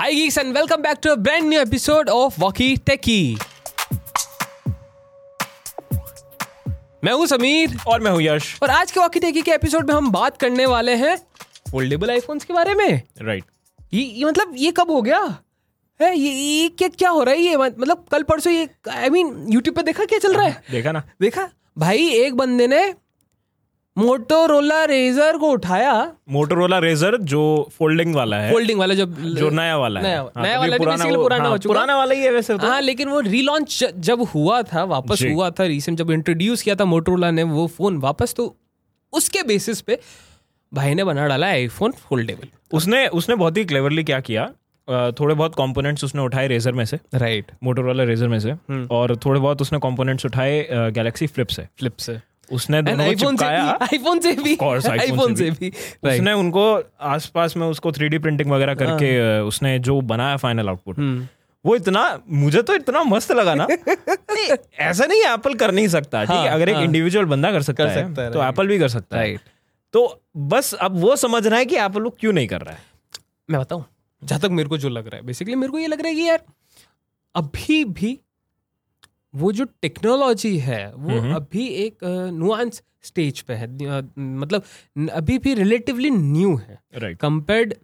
Hi 0.00 0.12
geeks 0.12 0.36
and 0.36 0.54
welcome 0.54 0.82
back 0.82 1.00
to 1.04 1.12
a 1.12 1.16
brand 1.16 1.48
new 1.50 1.60
episode 1.60 2.08
of 2.08 2.36
Walkie 2.38 2.76
Techie. 2.88 3.40
मैं 7.04 7.12
हूँ 7.12 7.26
समीर। 7.26 7.76
और 7.86 8.00
मैं 8.00 8.10
हूँ 8.10 8.22
यश। 8.22 8.58
और 8.62 8.70
आज 8.70 8.92
के 8.92 9.00
वॉकी 9.00 9.20
टेकी 9.20 9.42
के 9.42 9.50
एपिसोड 9.50 9.88
में 9.88 9.94
हम 9.94 10.10
बात 10.12 10.36
करने 10.36 10.66
वाले 10.66 10.94
हैं 10.96 11.16
फोल्डेबल 11.70 12.10
आईफोन्स 12.10 12.44
के 12.44 12.54
बारे 12.54 12.74
में। 12.74 13.02
राइट 13.22 13.44
ये, 13.92 14.02
ये 14.02 14.24
मतलब 14.24 14.52
ये 14.56 14.72
कब 14.76 14.90
हो 14.90 15.00
गया? 15.02 15.20
है 16.00 16.16
ये, 16.18 16.32
ये 16.32 16.68
क्या 16.68 16.88
क्या 16.88 17.10
हो 17.10 17.22
रहा 17.22 17.34
है 17.34 17.40
ये? 17.40 17.56
मतलब 17.56 18.04
कल 18.12 18.22
परसों 18.22 18.52
ये 18.52 18.68
आई 18.90 19.10
मीन 19.10 19.46
यूट्यूब 19.48 19.76
पे 19.76 19.82
देखा 19.82 20.04
क्या 20.04 20.18
चल 20.18 20.34
रहा 20.34 20.46
है 20.46 20.62
देखा 20.70 20.92
ना। 20.92 21.02
देखा? 21.20 21.48
भाई 21.78 22.08
एक 22.10 22.34
बंदे 22.34 22.66
ने 22.66 22.94
मोटोरोला 23.98 24.82
रेजर 24.84 25.36
को 25.36 25.50
उठाया। 25.50 25.92
मोटोरोला 26.30 26.78
रेजर 26.78 27.16
जो 27.22 27.42
फोल्डिंग 27.78 28.14
वाला 28.14 28.36
है 28.36 28.52
फोल्डिंग 28.52 28.78
वाला 28.78 28.94
जब 28.94 29.14
जो 29.34 29.50
नया 29.50 29.76
वाला 29.76 30.00
है। 30.00 30.06
नया, 30.06 30.20
हाँ, 30.20 30.44
नया 30.44 30.54
तो 30.54 30.60
वाला 30.60 30.72
ये 30.72 30.78
पुराना, 30.78 31.04
पुराना 31.04 31.44
हाँ, 31.44 31.50
हो 31.50 31.58
चुका। 31.58 31.72
पुराना 31.72 31.96
वाला 31.96 32.14
ही 32.14 32.22
है 32.22 32.30
वैसे 32.32 32.56
तो। 32.58 32.66
हाँ 32.66 32.80
लेकिन 32.80 33.08
वो 33.08 33.20
रीलॉन्च 33.20 33.84
जब 33.96 34.22
हुआ 34.34 34.62
था 34.62 34.84
वापस 34.84 35.22
हुआ 35.22 35.50
था 35.50 35.64
रिसेंट 35.64 35.98
जब 35.98 36.10
इंट्रोड्यूस 36.10 36.62
किया 36.62 36.74
था 36.74 36.84
मोटरोला 36.84 37.30
ने 37.30 37.42
वो 37.42 37.66
फ़ोन 37.66 37.96
वापस 37.98 38.34
तो 38.34 38.54
उसके 39.12 39.42
बेसिस 39.42 39.80
पे 39.80 39.98
भाई 40.72 40.94
ने 40.94 41.04
बना 41.04 41.26
डाला 41.26 41.46
आईफोन 41.46 41.92
फोल्डेबल 42.00 42.48
उसने 42.76 43.06
उसने 43.08 43.34
बहुत 43.34 43.56
ही 43.56 43.64
क्लेवरली 43.64 44.04
क्या 44.04 44.20
किया 44.20 44.50
थोड़े 44.88 45.34
बहुत 45.34 45.54
कंपोनेंट्स 45.54 46.04
उसने 46.04 46.22
उठाए 46.22 46.46
रेजर 46.48 46.72
में 46.72 46.84
से। 46.84 46.98
राइट 47.14 47.50
मोटोरोला 47.62 48.04
रेजर 48.04 48.28
में 48.28 48.38
से। 48.40 48.50
हम्म। 48.50 48.86
और 48.90 49.16
थोड़े 49.16 49.40
बहुत 49.40 49.62
उसने 49.62 49.78
कंपोनेंट्स 49.78 50.26
उठाए 50.26 50.66
गैलेक्सी 50.70 51.26
फ्लिप 51.26 51.48
से। 51.48 51.62
फ्लिप 51.78 51.96
से। 51.96 52.18
उसने 52.52 52.82
दोनों 52.82 53.06
आईफोन 53.06 53.36
से 53.36 53.44
भी 53.44 53.84
आईफोन 53.84 54.20
से 54.20 54.32
भी 54.32 54.58
आईफोन 54.90 55.34
से 55.34 55.50
उसने 55.50 56.32
उनको 56.32 56.82
आसपास 57.00 57.56
में 57.56 57.66
उसको 57.66 57.92
थ्री 57.92 58.18
प्रिंटिंग 58.18 58.50
वगैरह 58.50 58.74
करके 58.74 59.18
हाँ। 59.18 59.42
उसने 59.42 59.78
जो 59.78 60.00
बनाया 60.00 60.36
फाइनल 60.36 60.68
आउटपुट 60.68 60.98
हम्म। 60.98 61.28
वो 61.64 61.76
इतना 61.76 62.22
मुझे 62.28 62.62
तो 62.62 62.74
इतना 62.74 63.02
मस्त 63.02 63.32
लगा 63.32 63.54
ना। 63.54 63.66
नहीं, 64.00 64.56
ऐसा 64.78 65.06
नहीं 65.06 65.22
ऐप्पल 65.22 65.54
कर 65.54 65.72
नहीं 65.72 65.88
सकता। 65.88 66.24
ठीक 66.24 66.30
है 66.30 66.36
हाँ, 66.36 66.48
अगर 66.48 66.68
एक 66.68 66.74
हाँ। 66.74 66.84
इंडिविजुअल 66.84 67.24
बंदा 67.24 67.52
कर 67.52 67.62
सकता 67.62 67.84
कर 67.84 67.90
है 67.90 68.08
सकता 68.08 68.22
है, 68.22 68.32
तो 68.32 68.42
एप्पल 68.42 68.66
भी 68.66 68.78
कर 68.78 68.88
सकता 68.88 69.18
है। 69.18 69.36
तो 69.92 70.22
बस 70.36 70.74
अब 70.74 70.98
वो 70.98 71.16
समझ 71.16 71.46
रहा 71.46 71.58
है 71.58 71.66
कि 71.66 71.76
एप्पल 71.76 72.02
वो 72.02 72.10
क्यों 72.10 72.32
नहीं 72.32 72.46
कर 72.46 72.60
रहा 72.60 72.74
है। 72.74 72.80
मैं 73.50 73.60
बताऊँ 73.60 73.84
जहाँ 74.24 74.40
तक 74.40 74.48
मेरे 74.48 74.68
को 74.68 74.78
जो 74.78 74.88
लग 74.88 75.06
रहा 75.06 75.16
है 75.16 75.26
बेसिकली 75.26 75.54
मेरे 75.54 75.72
को 75.72 75.78
ये 75.78 75.86
लग 75.86 76.00
रहा 76.00 76.08
है 76.08 76.14
कि 76.14 76.28
यार 76.28 76.42
अभी 77.34 77.84
भी 77.84 78.20
वो 79.34 79.52
जो 79.52 79.64
टेक्नोलॉजी 79.82 80.56
है 80.58 80.92
वो। 80.94 81.34
अभी 81.34 81.66
एक 81.76 82.04
नुआंस 82.34 82.82
स्टेज 83.02 83.40
पे 83.40 83.54
है। 83.54 83.66
मतलब 84.18 84.62
अभी 85.12 85.38
भी 85.38 85.54
रिलेटिवली 85.54 86.10
न्यू 86.10 86.54
है। 86.56 86.78
Compared 86.94 87.16
compared 87.16 87.74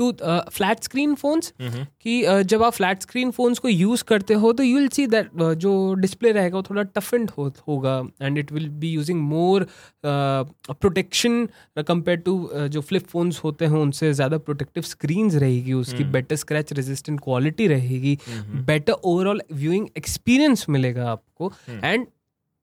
to 0.00 0.10
flat 0.50 0.82
screen 0.84 1.14
phones 1.14 1.52
कि 1.60 2.22
uh, 2.24 2.40
जब 2.42 2.62
आप 2.62 2.72
फ्लैट 2.72 3.02
स्क्रीन 3.02 3.30
फोन्स 3.30 3.58
को 3.58 3.68
यूज़ 3.68 4.04
करते 4.04 4.34
हो 4.34 4.52
तो 4.52 4.62
यू 4.62 4.76
विल 4.78 4.88
सी 4.88 5.06
दैट 5.06 5.30
जो 5.56 5.72
डिस्प्ले 5.94 6.32
रहेगा 6.32 6.56
वो 6.56 6.62
थोड़ा 6.62 6.82
टफेंड 6.82 7.30
हो, 7.30 7.52
होगा 7.68 7.96
and 8.22 8.38
it 8.38 8.52
will 8.52 8.68
be 8.68 8.90
using 8.90 9.20
more 9.22 9.66
protection 10.04 11.48
compare 11.88 12.18
to 12.18 12.34
जो 12.68 12.80
फ्लिप 12.80 13.06
फोन्स 13.06 13.38
होते 13.44 13.64
हैं 13.64 13.78
उनसे 13.78 14.12
ज़्यादा 14.12 14.38
प्रोटेक्टिव 14.38 14.82
स्क्रीन्स 14.82 15.34
रहेगी 15.34 15.72
उसकी 15.72 16.04
बेटर 16.12 16.36
स्क्रैच 16.36 16.72
रेजिस्टेंट 16.72 17.20
क्वालिटी 17.20 17.66
रहेगी 17.66 18.18
बेटर 18.64 18.92
ओवरऑल 18.92 19.42
व्यूइंग 19.52 19.86
एक्सपीरियंस 19.96 20.66
मिलेगा 20.68 21.10
आपको 21.10 21.52
एंड 21.84 22.06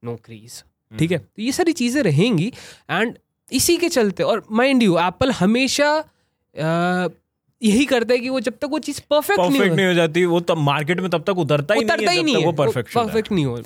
नो 0.03 0.15
क्रीज 0.25 0.63
ठीक 0.91 1.11
है? 1.11 1.17
तो 1.17 1.41
ये 1.41 1.51
सारी 1.51 1.71
चीज़ें 1.73 2.01
रहेंगी 2.03 2.51
एंड 2.89 3.17
इसी 3.51 3.77
के 3.77 3.89
चलते 3.89 4.23
और 4.23 4.45
माइंड 4.51 4.83
यू 4.83 4.97
एप्पल 4.99 5.31
हमेशा 5.31 5.89
अ, 5.95 7.09
यही 7.63 7.85
करता 7.85 8.13
है 8.13 8.19
कि 8.19 8.29
वो 8.29 8.39
जब 8.39 8.53
तक 8.53 8.65
वो 8.65 8.79
चीज़ 8.79 9.01
परफेक्ट 9.09 9.39
नहीं 9.39 9.51
परफेक्ट 9.51 9.71
हो 9.71 9.75
नहीं 9.75 9.87
हो 9.87 9.93
जाती 9.93 10.25
वो 10.25 10.39
तब 10.39 10.57
मार्केट 10.57 10.99
में 10.99 11.09
तब 11.09 11.23
तक 11.23 11.37
उतरता 11.37 11.73
ही 11.73 11.83
उतरता 11.83 12.11
ही 12.11 12.23
नहीं 12.23 12.23
नहीं 12.23 12.35
है 12.35 12.41
है। 12.41 12.45
वो 12.45 12.51
परफेक्ट 12.51 13.31
नहीं 13.31 13.45
हो। 13.45 13.61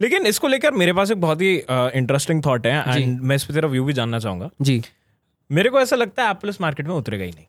लेकिन 0.00 0.26
इसको 0.26 0.48
लेकर 0.48 0.72
मेरे 0.72 0.92
पास 0.92 1.10
एक 1.10 1.20
बहुत 1.20 1.40
ही 1.40 1.62
इंटरेस्टिंग 1.70 2.42
थॉट 2.46 2.66
है 2.66 2.96
एंड 2.96 3.20
मैं 3.20 3.36
इस 3.36 3.44
पे 3.44 3.54
तेरा 3.54 3.68
व्यू 3.68 3.84
भी 3.84 3.92
जानना 3.92 4.18
चाहूँगा। 4.18 4.50
जी। 4.62 4.82
मेरे 5.52 5.70
को 5.70 5.80
ऐसा 5.80 5.96
लगता 5.96 6.24
है 6.24 6.30
एप्पल 6.30 6.48
इस 6.48 6.60
मार्केट 6.60 6.86
में 6.86 6.94
उतरेगा 6.94 7.24
ही 7.24 7.30
नहीं। 7.30 7.44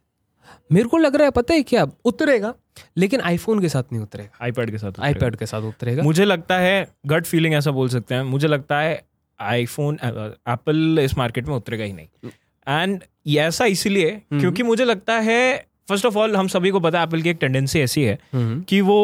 मेरे 0.71 0.89
को 0.89 0.97
लग 0.97 1.15
रहा 1.15 1.25
है 1.25 1.31
पता 1.31 1.53
है 1.53 1.63
क्या? 1.63 1.87
उतरेगा 2.05 2.53
लेकिन 2.97 3.21
आईफोन 3.21 3.59
के 3.59 3.69
साथ 3.69 3.83
नहीं 3.91 4.03
उतरेगा। 4.03 4.37
आईपैड 4.41 4.71
के 4.71 4.77
साथ 4.77 4.91
आईपैड 4.99 5.35
के 5.35 5.45
साथ 5.45 5.61
उतरेगा। 5.61 6.03
मुझे 6.03 6.25
लगता 6.25 6.57
है 6.57 6.87
गट 7.05 7.25
फीलिंग 7.25 7.55
ऐसा 7.55 7.71
बोल 7.71 7.89
सकते 7.89 8.15
हैं 8.15 8.23
मुझे 8.23 8.47
लगता 8.47 8.79
है 8.79 9.05
आईफोन 9.39 9.99
एप्पल 10.03 10.99
इस 10.99 11.17
मार्केट 11.17 11.47
में 11.47 11.55
उतरेगा 11.55 11.83
ही 11.83 11.93
नहीं। 11.93 12.29
एंड 12.67 13.03
ऐसा 13.37 13.65
इसीलिए 13.65 14.09
हम्म। 14.09 14.39
क्योंकि 14.39 14.63
मुझे 14.63 14.85
लगता 14.85 15.19
है 15.19 15.68
फ़र्स्ट 15.89 16.05
ऑफ़ 16.05 16.17
ऑल 16.17 16.35
हम 16.35 16.47
सभी 16.47 16.69
को 16.69 16.79
पता 16.79 16.99
है 16.99 17.03
एप्पल 17.03 17.21
की 17.21 17.29
एक 17.29 17.37
टेंडेंसी 17.41 17.79
ऐसी 17.79 18.03
है 18.03 18.17
हम्म। 18.33 18.61
कि 18.61 18.81
वो 18.81 18.99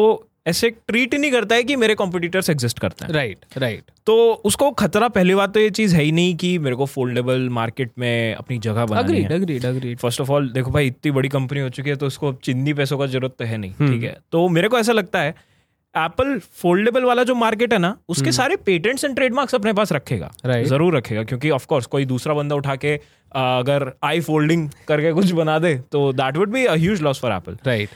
ऐसे 0.46 0.68
ट्रीट 0.70 1.14
नहीं 1.14 1.30
करता 1.30 1.54
है 1.54 1.62
कि 1.64 1.76
मेरे 1.76 1.94
कॉम्पिटिटर्स 1.94 2.50
एग्जिस्ट 2.50 2.78
करते 2.78 3.04
हैं। 3.04 3.12
राइट 3.12 3.38
राइट 3.58 3.90
तो 4.06 4.14
उसको 4.44 4.70
खतरा 4.70 5.08
पहली 5.08 5.34
बात 5.34 5.54
तो 5.54 5.60
ये 5.60 5.70
चीज़ 5.70 5.96
है 5.96 6.02
ही 6.02 6.12
नहीं 6.12 6.34
कि 6.36 6.58
मेरे 6.58 6.76
को 6.76 6.86
फोल्डेबल 6.86 7.48
मार्केट 7.48 7.90
में 7.98 8.34
अपनी 8.34 8.58
जगह 8.58 8.86
बनानी 8.86 9.08
agreed, 9.08 9.30
है। 9.30 9.38
Agreed 9.38 9.64
agreed 9.66 9.98
first 9.98 10.20
of 10.20 10.30
all 10.30 10.48
देखो 10.48 10.70
भाई 10.70 10.86
इतनी 10.86 11.12
बड़ी 11.12 11.28
कंपनी 11.28 11.60
हो 11.60 11.68
चुकी 11.68 11.90
है 11.90 11.96
तो 11.96 12.06
उसको 12.06 12.28
अब 12.28 12.38
चिंदी 12.44 12.72
पैसों 12.74 12.98
का 12.98 13.06
ज़रूरत 13.06 13.34
तो 13.38 13.44
है 13.44 13.56
नहीं 13.56 13.72
हम्म। 13.80 13.92
ठीक 13.92 14.02
है। 14.02 14.16
तो 14.32 14.48
मेरे 14.48 14.68
को 14.68 14.78
ऐसा 14.78 14.92
लगता 14.92 15.20
है 15.20 15.34
एप्पल 15.96 16.38
फोल्डेबल 16.62 17.04
वाला 17.04 17.22
जो 17.24 17.34
मार्केट 17.34 17.72
है 17.72 17.78
ना 17.78 17.96
उसके 18.08 18.32
सारे 18.32 18.56
पेटेंट्स 18.66 19.04
एंड 19.04 19.14
ट्रेडमार्क्स 19.16 19.54
अपने 19.54 19.72
पास 19.72 19.92
रखेगा। 19.92 20.26
हम्म। 20.26 20.52
Right. 20.52 20.68
ज़रूर 20.68 20.96
रखेगा 20.96 21.22
क्योंकि 21.24 21.50
ऑफ़ 21.50 21.66
कोर्स 21.66 21.86
कोई 21.86 22.04
दूसरा 22.06 22.34
बंदा 22.34 22.56
उठा 22.56 22.76
के 22.76 22.94
अगर 23.34 23.92
आई 24.04 24.20
फोल्डिंग 24.20 24.68
करके 24.88 25.12
कुछ 25.12 25.30
बना 25.32 25.58
दे 25.58 25.74
तो 25.92 26.12
that 26.14 26.36
would 26.36 26.50
be 26.50 26.64
a 26.64 26.74
huge 26.74 27.02
loss 27.02 27.20
for 27.20 27.32
Apple 27.32 27.56
right 27.66 27.88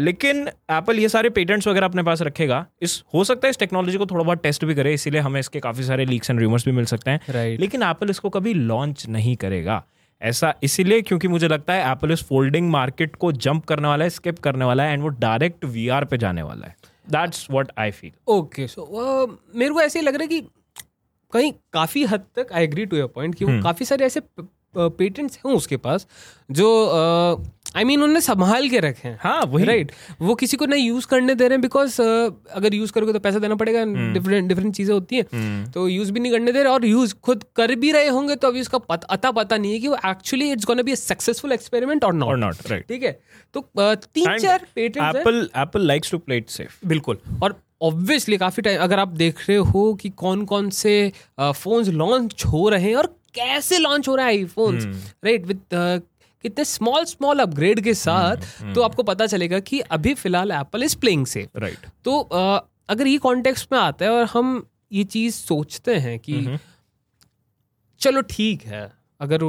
लेकिन 0.00 0.46
एप्पल 0.70 0.98
ये 0.98 1.08
सारे 1.08 1.30
पेटेंट्स 1.30 1.68
वगैरह 1.68 1.86
अपने 1.86 2.02
पास 2.02 2.22
रखेगा। 2.22 2.64
इस 2.82 3.02
हो 3.14 3.24
सकता 3.24 3.46
है 3.46 3.50
इस 3.50 3.58
टेक्नोलॉजी 3.58 3.98
को 3.98 4.06
थोड़ा 4.06 4.22
बहुत 4.24 4.42
टेस्ट 4.42 4.64
भी 4.64 4.74
करे 4.74 4.92
इसीलिए 4.94 5.20
हमें 5.20 5.38
इसके 5.40 5.60
काफ़ी 5.60 5.84
सारे 5.84 6.04
लीक्स 6.06 6.30
एंड 6.30 6.40
रूमर्स 6.40 6.64
भी 6.64 6.72
मिल 6.72 6.84
सकते 6.86 7.10
हैं। 7.10 7.20
राइट 7.30 7.60
लेकिन 7.60 7.82
एप्पल 7.82 8.10
इसको 8.10 8.30
कभी 8.30 8.54
लॉन्च 8.54 9.06
नहीं 9.08 9.36
करेगा। 9.36 9.82
ऐसा 10.22 10.52
इसीलिए 10.62 11.00
क्योंकि 11.02 11.28
मुझे 11.28 11.48
लगता 11.48 11.72
है 11.72 11.90
एप्पल 11.90 12.12
इस 12.12 12.22
फोल्डिंग 12.24 12.70
मार्केट 12.70 13.16
को 13.16 13.32
जंप 13.34 13.64
करने 13.64 13.88
वाला 13.88 14.04
है 14.04 14.10
स्किप 14.10 14.38
करने 14.38 14.64
वाला 14.64 14.82
है 14.82 14.92
एंड 14.92 15.02
वो 15.02 15.08
डायरेक्ट 15.20 15.64
वी 15.64 15.88
पे 16.04 16.18
जाने 16.18 16.42
वाला 16.42 16.66
है। 16.66 16.74
That's 17.08 17.46
what 17.50 17.72
I 17.78 17.90
feel 17.92 18.12
okay 18.28 18.66
so 18.68 18.86
मेरे 19.54 19.72
को 19.72 19.80
ऐसे 19.80 19.98
ही 19.98 20.04
लग 20.04 20.14
रहा 20.14 20.22
है 20.22 20.28
कि 20.28 20.48
कहीं 21.32 21.52
काफ़ी 21.72 22.04
हद 22.04 22.26
तक 22.36 22.52
I 22.52 22.64
agree 22.64 22.86
to 22.86 22.96
your 22.96 23.08
point 23.08 23.34
कि 23.34 23.44
वो 23.44 23.50
हम्म। 23.50 23.62
काफ़ी 23.62 23.86
सारे 23.86 24.04
ऐसे 24.04 24.20
पेटेंट्स 24.76 25.38
हैं 25.38 25.52
उसके 25.54 25.76
पास 25.78 26.06
जो 26.50 26.68
आई 27.76 27.84
मीन 27.84 28.02
उन्होंने 28.02 28.20
संभाल 28.20 28.68
के 28.68 28.80
रखे 28.80 29.08
हैं 29.08 29.18
हाँ 29.22 29.42
वही। 29.44 29.64
राइट 29.64 29.90
वो 30.20 30.34
किसी 30.34 30.56
को 30.56 30.66
नहीं 30.66 30.86
यूज़ 30.86 31.06
करने 31.06 31.34
दे 31.34 31.48
रहे 31.48 31.56
हैं 31.56 31.60
बिकॉज़ 31.60 32.00
अगर 32.00 32.74
यूज़ 32.74 32.92
करोगे 32.92 33.12
तो 33.12 33.18
पैसा 33.20 33.38
देना 33.38 33.54
पड़ेगा 33.54 33.84
डिफरेंट 34.12 34.48
डिफरेंट 34.48 34.74
चीज़ें 34.74 34.92
होती 34.94 35.16
हैं। 35.16 35.24
हम्म, 35.32 35.70
तो 35.72 35.86
यूज़ 35.88 36.12
भी 36.12 36.20
नहीं 36.20 36.32
करने 36.32 36.52
दे 36.52 36.62
रहे 36.62 36.72
और 36.72 36.86
यूज़ 36.86 37.14
खुद 37.24 37.44
कर 37.56 37.74
भी 37.76 37.92
रहे 37.92 38.08
होंगे 38.08 38.36
तो 38.36 38.48
अभी 38.48 38.60
उसका 38.60 38.78
पत, 38.78 39.04
अता 39.04 39.30
पता 39.32 39.56
नहीं 39.56 39.72
है 39.72 39.78
कि 39.78 39.88
वो 39.88 39.96
actually 40.06 40.50
it's 40.52 40.64
gonna 40.66 40.82
be 40.82 40.92
a 40.92 40.94
successful 40.96 41.52
experiment 41.52 42.04
और 42.04 42.14
नॉट 42.14 42.38
नॉट 42.38 42.70
राइट 42.70 42.88
ठीक 42.88 43.02
है? 43.02 43.18
तो 43.54 43.60
uh, 43.60 43.94
तीन 44.14 44.38
चार 44.38 44.66
patents 44.74 45.16
Apple 45.16 45.48
Apple 45.56 45.86
likes 45.86 46.10
to 46.10 46.18
play 46.18 46.36
it 46.36 46.48
safe 46.50 46.86
बिल्कुल। 46.86 47.18
और 47.42 47.60
ऑब्वियसली 47.82 48.36
काफ़ी 48.38 48.62
टाइम 48.62 48.80
अगर 48.80 48.98
आप 48.98 49.08
देख 49.16 49.48
रहे 49.48 49.58
हो 49.70 49.92
कि 49.94 50.08
कौन 50.16 50.44
कौन 50.44 50.70
से 50.72 50.92
फोन्स 51.40 51.88
लॉन्च 52.02 52.44
हो 52.46 52.68
रहे 52.68 52.88
हैं 52.88 52.96
और 52.96 53.06
कैसे 53.34 53.78
लॉन्च 53.78 54.08
हो 54.08 54.14
रहा 54.16 54.26
है 54.26 54.32
आईफोन्स 54.32 54.84
राइट 55.24 55.46
विद 55.46 55.60
कितने 56.46 56.64
स्मॉल 56.66 57.04
स्मॉल 57.06 57.38
अपग्रेड 57.40 57.80
के 57.80 57.94
साथ 57.96 58.46
तो 58.74 58.82
आपको 58.82 59.02
पता 59.04 59.26
चलेगा 59.26 59.60
कि 59.62 59.80
अभी 59.90 60.14
फ़िलहाल 60.14 60.52
Apple 60.52 60.82
is 60.82 60.96
playing 60.96 61.26
safe 61.26 61.58
right 61.58 61.86
तो 62.04 62.20
अगर 62.88 63.06
ये 63.06 63.18
कॉन्टेक्स्ट 63.18 63.72
में 63.72 63.78
आता 63.78 64.04
है 64.04 64.10
और 64.10 64.24
हम 64.24 64.66
ये 64.92 65.04
चीज़ 65.06 65.34
सोचते 65.34 65.94
हैं 65.98 66.18
कि 66.18 66.58
चलो 68.00 68.20
ठीक 68.30 68.62
है 68.62 68.84
अगर 69.20 69.40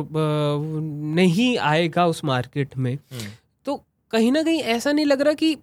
नहीं 1.15 1.57
आएगा 1.67 2.05
उस 2.05 2.23
मार्केट 2.25 2.77
में 2.77 2.97
तो 3.65 3.75
कहीं 4.11 4.31
ना 4.31 4.43
कहीं 4.43 4.61
ऐसा 4.75 4.91
नहीं 4.91 5.05
लग 5.05 5.21
रहा 5.21 5.33
कि 5.33 5.55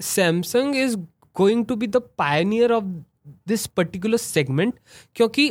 Samsung 0.00 0.76
is 0.76 0.96
going 1.36 1.64
to 1.66 1.76
be 1.76 1.86
the 1.86 2.02
pioneer 2.18 2.72
of 2.72 2.84
this 3.48 3.66
particular 3.66 4.16
segment 4.18 4.74
क्योंकि 5.16 5.50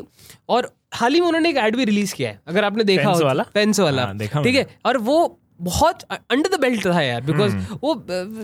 और 0.50 0.72
हाल 0.92 1.14
ही 1.14 1.20
में 1.20 1.28
उन्होंने 1.28 1.50
एक 1.50 1.58
एड 1.58 1.76
भी 1.76 1.86
रिलीज़ 1.86 2.14
किया 2.16 2.30
है 2.30 2.40
अगर 2.48 2.64
आपने 2.64 2.84
देखा 2.84 3.10
हो 3.10 3.26
वाला? 3.26 3.44
पेंस 3.54 3.80
वाला। 3.80 4.06
हाँ, 4.06 4.44
ठीक 4.44 4.56
है? 4.56 4.66
और 4.86 4.98
वो 4.98 5.40
बहुत 5.62 6.02
अंडर 6.04 6.56
द 6.56 6.60
बेल्ट 6.62 6.86
था 6.86 7.02
यार 7.02 7.22
बिकॉज़ 7.22 7.56
वो 7.84 7.94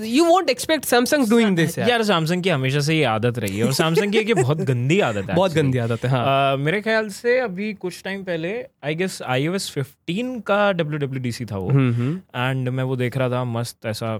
you 0.03 0.23
won't 0.25 0.49
expect 0.49 0.85
Samsung 0.85 1.29
doing 1.29 1.55
this 1.55 1.77
यार। 1.79 2.03
सैमसंग 2.03 2.43
की 2.43 2.49
हमेशा 2.49 2.79
से 2.79 2.95
ये 2.95 3.03
आदत 3.03 3.39
रही 3.39 3.57
है 3.57 3.65
और 3.65 3.73
सैमसंग 3.73 4.11
की 4.11 4.17
ये 4.17 4.33
बहुत 4.33 4.61
गंदी 4.61 4.99
आदत 4.99 5.29
है 5.29 5.35
बहुत. 5.35 5.53
गंदी 5.53 5.77
आदत 5.77 6.05
है 6.05 6.09
हाँ। 6.09 6.53
Uh, 6.53 6.59
मेरे 6.59 6.81
ख्याल 6.81 7.09
से 7.09 7.37
अभी 7.39 7.73
कुछ 7.73 8.01
टाइम 8.03 8.23
पहले 8.23 8.53
I 8.85 8.95
guess 8.95 9.21
I 9.21 9.47
O 9.47 9.53
S 9.53 9.69
fifteen 9.71 10.39
का 10.39 10.71
डब्ल्यू 10.71 10.99
डब्ल्यू 10.99 11.21
डी 11.23 11.31
सी 11.31 11.45
था 11.45 11.57
वो। 11.57 11.69
हम्म 11.69 12.15
एंड 12.35 12.69
मैं 12.69 12.83
वो 12.83 12.95
देख 12.95 13.17
रहा 13.17 13.29
था 13.29 13.43
मस्त 13.43 13.85
ऐसा 13.85 14.19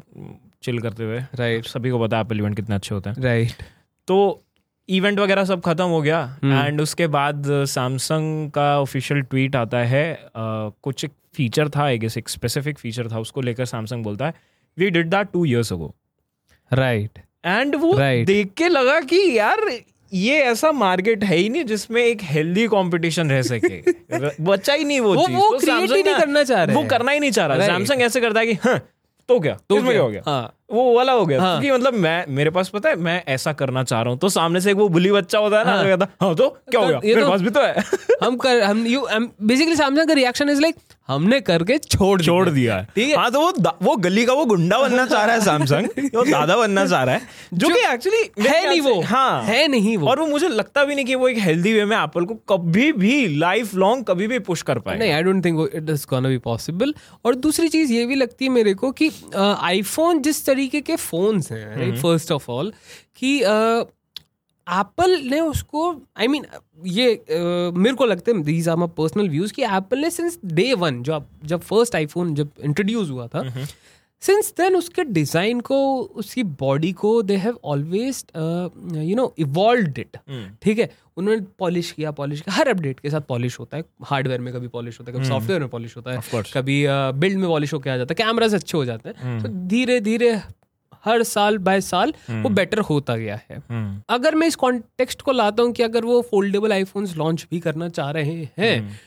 चिल 0.63 0.79
करते 0.79 1.03
हुए। 1.03 1.19
Right 1.19 1.59
right. 1.59 1.73
सभी 1.73 1.89
को 1.89 1.99
पता 1.99 2.17
है 2.17 2.23
एप्पल 2.23 2.39
इवेंट 2.39 2.55
कितने 2.55 2.75
अच्छे 2.75 2.95
होते 2.95 3.09
हैं। 3.09 3.23
Right 3.23 3.49
right. 3.49 3.61
तो 4.07 4.43
इवेंट 4.89 5.19
वगैरह 5.19 5.45
सब 5.45 5.61
खत्म 5.61 5.85
हो 5.85 6.01
गया 6.01 6.19
हम्म। 6.43 6.65
एंड 6.65 6.81
उसके 6.81 7.07
बाद 7.07 7.43
सैमसंग 7.67 8.49
का 8.51 8.79
ऑफिशियल 8.79 9.21
ट्वीट 9.21 9.55
आता 9.55 9.77
है 9.85 10.05
uh, 10.17 10.71
कुछ 10.83 11.05
एक 11.05 11.11
फीचर 11.35 11.69
था 11.69 11.83
आई 11.83 11.97
गेस 11.97 12.17
एक 12.17 12.29
स्पेसिफिक 12.29 12.79
फीचर 12.79 13.11
था 13.11 13.19
उसको 13.19 13.41
लेकर 13.41 13.65
सैमसंग 13.65 14.03
बोलता 14.03 14.25
है 14.25 14.33
we 14.77 14.89
did 14.89 15.09
that 15.09 15.27
two 15.33 15.45
years 15.45 15.73
ago 15.73 15.93
right 16.71 17.19
and 17.45 17.75
वो 17.75 17.91
Right. 17.93 18.25
देख 18.25 18.53
के 18.53 18.67
लगा 18.67 18.99
कि 18.99 19.37
यार 19.37 19.59
ये 20.13 20.39
ऐसा 20.41 20.71
मार्केट 20.71 21.23
है 21.23 21.35
ही 21.35 21.49
नहीं 21.49 21.63
जिसमें 21.63 22.01
एक 22.03 22.19
हेल्दी 22.23 22.67
कंपटीशन 22.67 23.29
रह 23.29 23.41
सके। 23.41 23.77
र- 24.17 24.35
बचा 24.41 24.73
ही 24.73 24.83
नहीं 24.83 24.99
वो 24.99 25.13
वो- 25.15 25.27
चीज़। 25.27 25.37
वो 25.37 25.49
तो 25.49 25.75
ही 25.75 26.03
नहीं 26.03 26.15
करना 26.15 26.43
चाह 26.43 26.63
रहे 26.63 26.75
वो 26.75 26.83
करना 26.83 27.11
ही 27.11 27.19
नहीं 27.19 27.31
चाह 27.31 27.45
रहा। 27.45 27.65
सैमसंग 27.65 28.01
ऐसे 28.01 28.21
करता 28.21 28.39
है 28.39 28.45
कि 28.45 28.53
हाँ 28.53 28.77
तो 29.29 29.39
क्या? 29.39 29.53
तो? 29.69 29.81
क्या 29.81 30.01
हो 30.01 30.09
गया? 30.09 30.21
हाँ। 30.25 30.53
वो 30.69 30.93
वाला 30.95 31.11
हो 31.11 31.25
गया। 31.25 31.41
हाँ। 31.41 31.59
क्योंकि 31.61 31.77
मतलब 31.77 31.99
मैं 31.99 32.25
मेरे 32.29 32.49
पास 32.49 32.69
पता 32.69 32.89
है 32.89 32.95
मैं 32.95 33.23
ऐसा 33.27 33.53
करना 33.53 33.83
चाह 33.83 34.01
रहा 34.01 34.11
हूँ 34.11 34.19
तो 34.19 34.29
सामने 34.29 34.61
से 34.61 34.71
एक 34.71 34.77
वो 34.77 34.87
बुली 34.89 35.11
बच्चा 35.11 35.39
होता 35.39 35.59
है 35.59 35.65
ना 35.65 35.71
हाँ। 35.71 35.83
कहता 35.85 36.07
हाँ 36.21 36.35
तो 36.35 36.49
क्या 36.71 36.79
हो 36.81 36.85
तो 36.85 36.89
गया? 36.89 36.99
ये 37.03 37.15
मेरे 37.15 37.21
तो- 37.21 37.31
पास 37.31 37.41
भी 37.41 37.49
तो 37.49 37.61
है। 37.61 37.83
हम 38.23 38.35
कर 38.37 38.61
हम 38.61 38.85
यू 38.87 39.05
बेसिकली 39.43 39.75
सैमसंग 39.75 40.07
का 40.07 40.13
रिएक्शन 40.13 40.49
इज़ 40.49 40.61
लाइक 40.61 40.75
हमने 41.07 41.39
करके 41.41 41.77
छोड़ 41.77 42.21
छोड़ 42.21 42.49
दिया 42.49 42.75
है। 42.75 42.87
ठीक 42.95 43.09
है? 43.09 43.15
हाँ 43.17 43.31
तो 43.31 43.39
वो 43.41 43.51
वो 43.83 43.95
गली 43.95 44.25
का 44.25 44.33
वो 44.33 44.45
गुंडा 44.45 44.77
बनना 44.79 45.05
चाह 45.05 45.25
रहा 45.25 45.35
है 45.35 45.41
सैमसंग 45.45 46.09
वो 46.15 46.23
दादा 46.23 46.55
बनना 46.57 46.85
चाह 46.85 47.03
रहा 47.03 47.15
है 47.15 47.21
जो 47.53 47.69
कि 47.69 47.79
एक्चुअली 47.93 48.21
है 48.49 48.67
नहीं 48.69 48.81
वो 48.81 49.01
हाँ। 49.01 49.41
है 49.43 49.67
नहीं 49.67 49.95
वो। 49.97 50.07
और 50.09 50.19
वो 50.19 50.27
मुझे 50.27 50.47
लगता 50.49 50.83
भी 50.83 50.95
नहीं 50.95 51.05
कि 51.05 51.15
वो 51.15 51.27
एक 51.27 51.37
हेल्दी 51.37 51.73
वे 51.73 51.85
में 51.85 51.97
एप्पल 51.97 52.25
को 52.25 52.35
कभी 52.49 52.91
भी 52.93 53.27
लाइफ 53.37 53.73
लॉन्ग 53.75 54.05
कभी 54.05 54.27
भी 54.27 54.39
पुश 54.47 54.61
कर 54.61 54.79
पाए 54.79 54.97
नहीं 54.97 55.11
I 55.11 55.23
don't 55.23 55.43
think 55.45 55.69
it 55.73 55.89
is 55.89 56.05
gonna 56.09 56.29
be 56.29 56.37
possible 56.43 56.93
और 57.25 57.35
दूसरी 57.35 57.67
चीज़ 57.67 57.93
ये 57.93 58.05
भी 58.05 58.15
लगती 58.15 58.45
है 58.45 58.51
मेरे 58.51 58.73
को 58.73 58.91
कि 59.01 59.11
आईफोन 59.35 60.21
जिस 60.21 60.45
तरीके 60.53 60.81
के 60.81 60.95
फोन्स 60.95 61.51
हैं 61.51 61.65
राइट 61.77 61.97
फ़र्स्ट 61.97 62.31
ऑफ़ 62.31 62.49
ऑल 62.51 62.73
कि 63.15 63.37
एप्पल 64.67 65.19
ने 65.23 65.39
उसको 65.39 65.89
आई 66.17 66.25
I 66.25 66.29
मीन 66.29 66.43
mean, 66.43 66.61
ये 66.85 67.15
uh, 67.15 67.77
मेरे 67.77 67.95
को 67.95 68.05
लगता 68.05 68.31
है 68.31 68.41
these 68.43 68.69
are 68.69 68.75
my 68.75 68.87
personal 68.97 69.29
views 69.29 69.53
कि 69.53 69.63
एप्पल 69.63 69.99
ने 69.99 70.09
सिंस 70.09 70.39
डे 70.45 70.73
वन 70.73 71.01
जो 71.03 71.23
जब 71.45 71.61
फ़र्स्ट 71.61 71.95
आईफोन 71.95 72.33
जब 72.35 72.49
इंट्रोड्यूस 72.63 73.09
हुआ 73.09 73.27
था 73.27 73.43
सिंस 74.23 74.53
देन 74.57 74.75
उसके 74.75 75.03
डिज़ाइन 75.03 75.59
को 75.61 75.77
उसकी 76.15 76.43
बॉडी 76.59 76.91
को 76.93 77.21
they 77.21 77.35
have 77.37 77.59
always 77.65 78.23
you 78.35 79.15
know 79.15 79.33
evolve 79.39 79.99
it 79.99 80.17
ठीक 80.63 80.79
है? 80.79 80.89
उन्होंने 81.17 81.41
पॉलिश 81.59 81.91
किया 81.91 82.11
पॉलिश 82.13 82.41
किया। 82.41 82.55
हर 82.55 82.67
अपडेट 82.67 82.99
के 82.99 83.09
साथ 83.09 83.21
पॉलिश 83.29 83.59
होता 83.59 83.77
है। 83.77 83.83
हार्डवेयर 84.03 84.41
में 84.41 84.53
कभी 84.53 84.67
पॉलिश 84.69 84.99
होता 84.99 85.11
है 85.11 85.17
कभी 85.17 85.27
सॉफ्टवेयर 85.27 85.61
में 85.61 85.69
पॉलिश 85.69 85.95
होता 85.97 86.11
है। 86.11 86.43
कभी 86.53 86.83
बिल्ड 86.87 87.37
में 87.37 87.47
पॉलिश 87.49 87.73
होकर 87.73 87.91
आ 87.91 87.97
जाता 87.97 88.11
है। 88.11 88.25
कैमराज 88.25 88.55
अच्छे 88.55 88.77
हो 88.77 88.85
जाते 88.85 89.09
हैं। 89.09 89.41
तो 89.43 89.49
धीरे 89.67 89.99
धीरे 90.01 90.31
हर 91.03 91.23
साल 91.23 91.57
बाय 91.59 91.81
साल 91.81 92.13
वो 92.31 92.49
बेटर 92.51 92.79
होता 92.81 93.15
गया 93.15 93.39
है। 93.49 93.57
अगर 94.09 94.35
मैं 94.35 94.47
इस 94.47 94.55
कॉन्टेक्स्ट 94.55 95.21
को 95.21 95.31
लाता 95.31 95.63
हूँ 95.63 95.71
कि 95.73 95.83
अगर 95.83 96.05
वो 96.05 96.21
फोल्डेबल 96.31 96.73
आईफोन्स 96.73 97.15
लॉन्च 97.17 97.45
भी 97.51 97.59
करना 97.59 97.89
चाह 97.89 98.11
रहे 98.11 98.47
हैं 98.57 98.99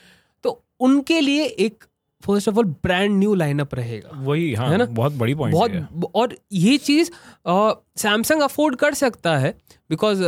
तो 0.43 0.61
उनके 0.79 1.19
लिए 1.21 1.45
एक 1.45 1.83
first 2.23 2.49
of 2.49 2.57
all 2.57 2.65
brand 2.83 3.17
new 3.17 3.33
lineup 3.35 3.75
रहेगा। 3.75 4.21
वही 4.21 4.53
हाँ 4.53 4.69
है 4.69 4.77
ना? 4.77 4.85
बहुत 4.85 5.13
बड़ी 5.13 5.35
पॉइंट 5.35 5.55
बहुत 5.55 5.71
है। 5.71 5.87
और 6.15 6.35
ये 6.53 6.77
चीज़ 6.79 7.11
सैमसंग 7.97 8.41
अफोर्ड 8.41 8.75
कर 8.75 8.93
सकता 8.95 9.37
है 9.37 9.53
बिकॉज़ 9.89 10.23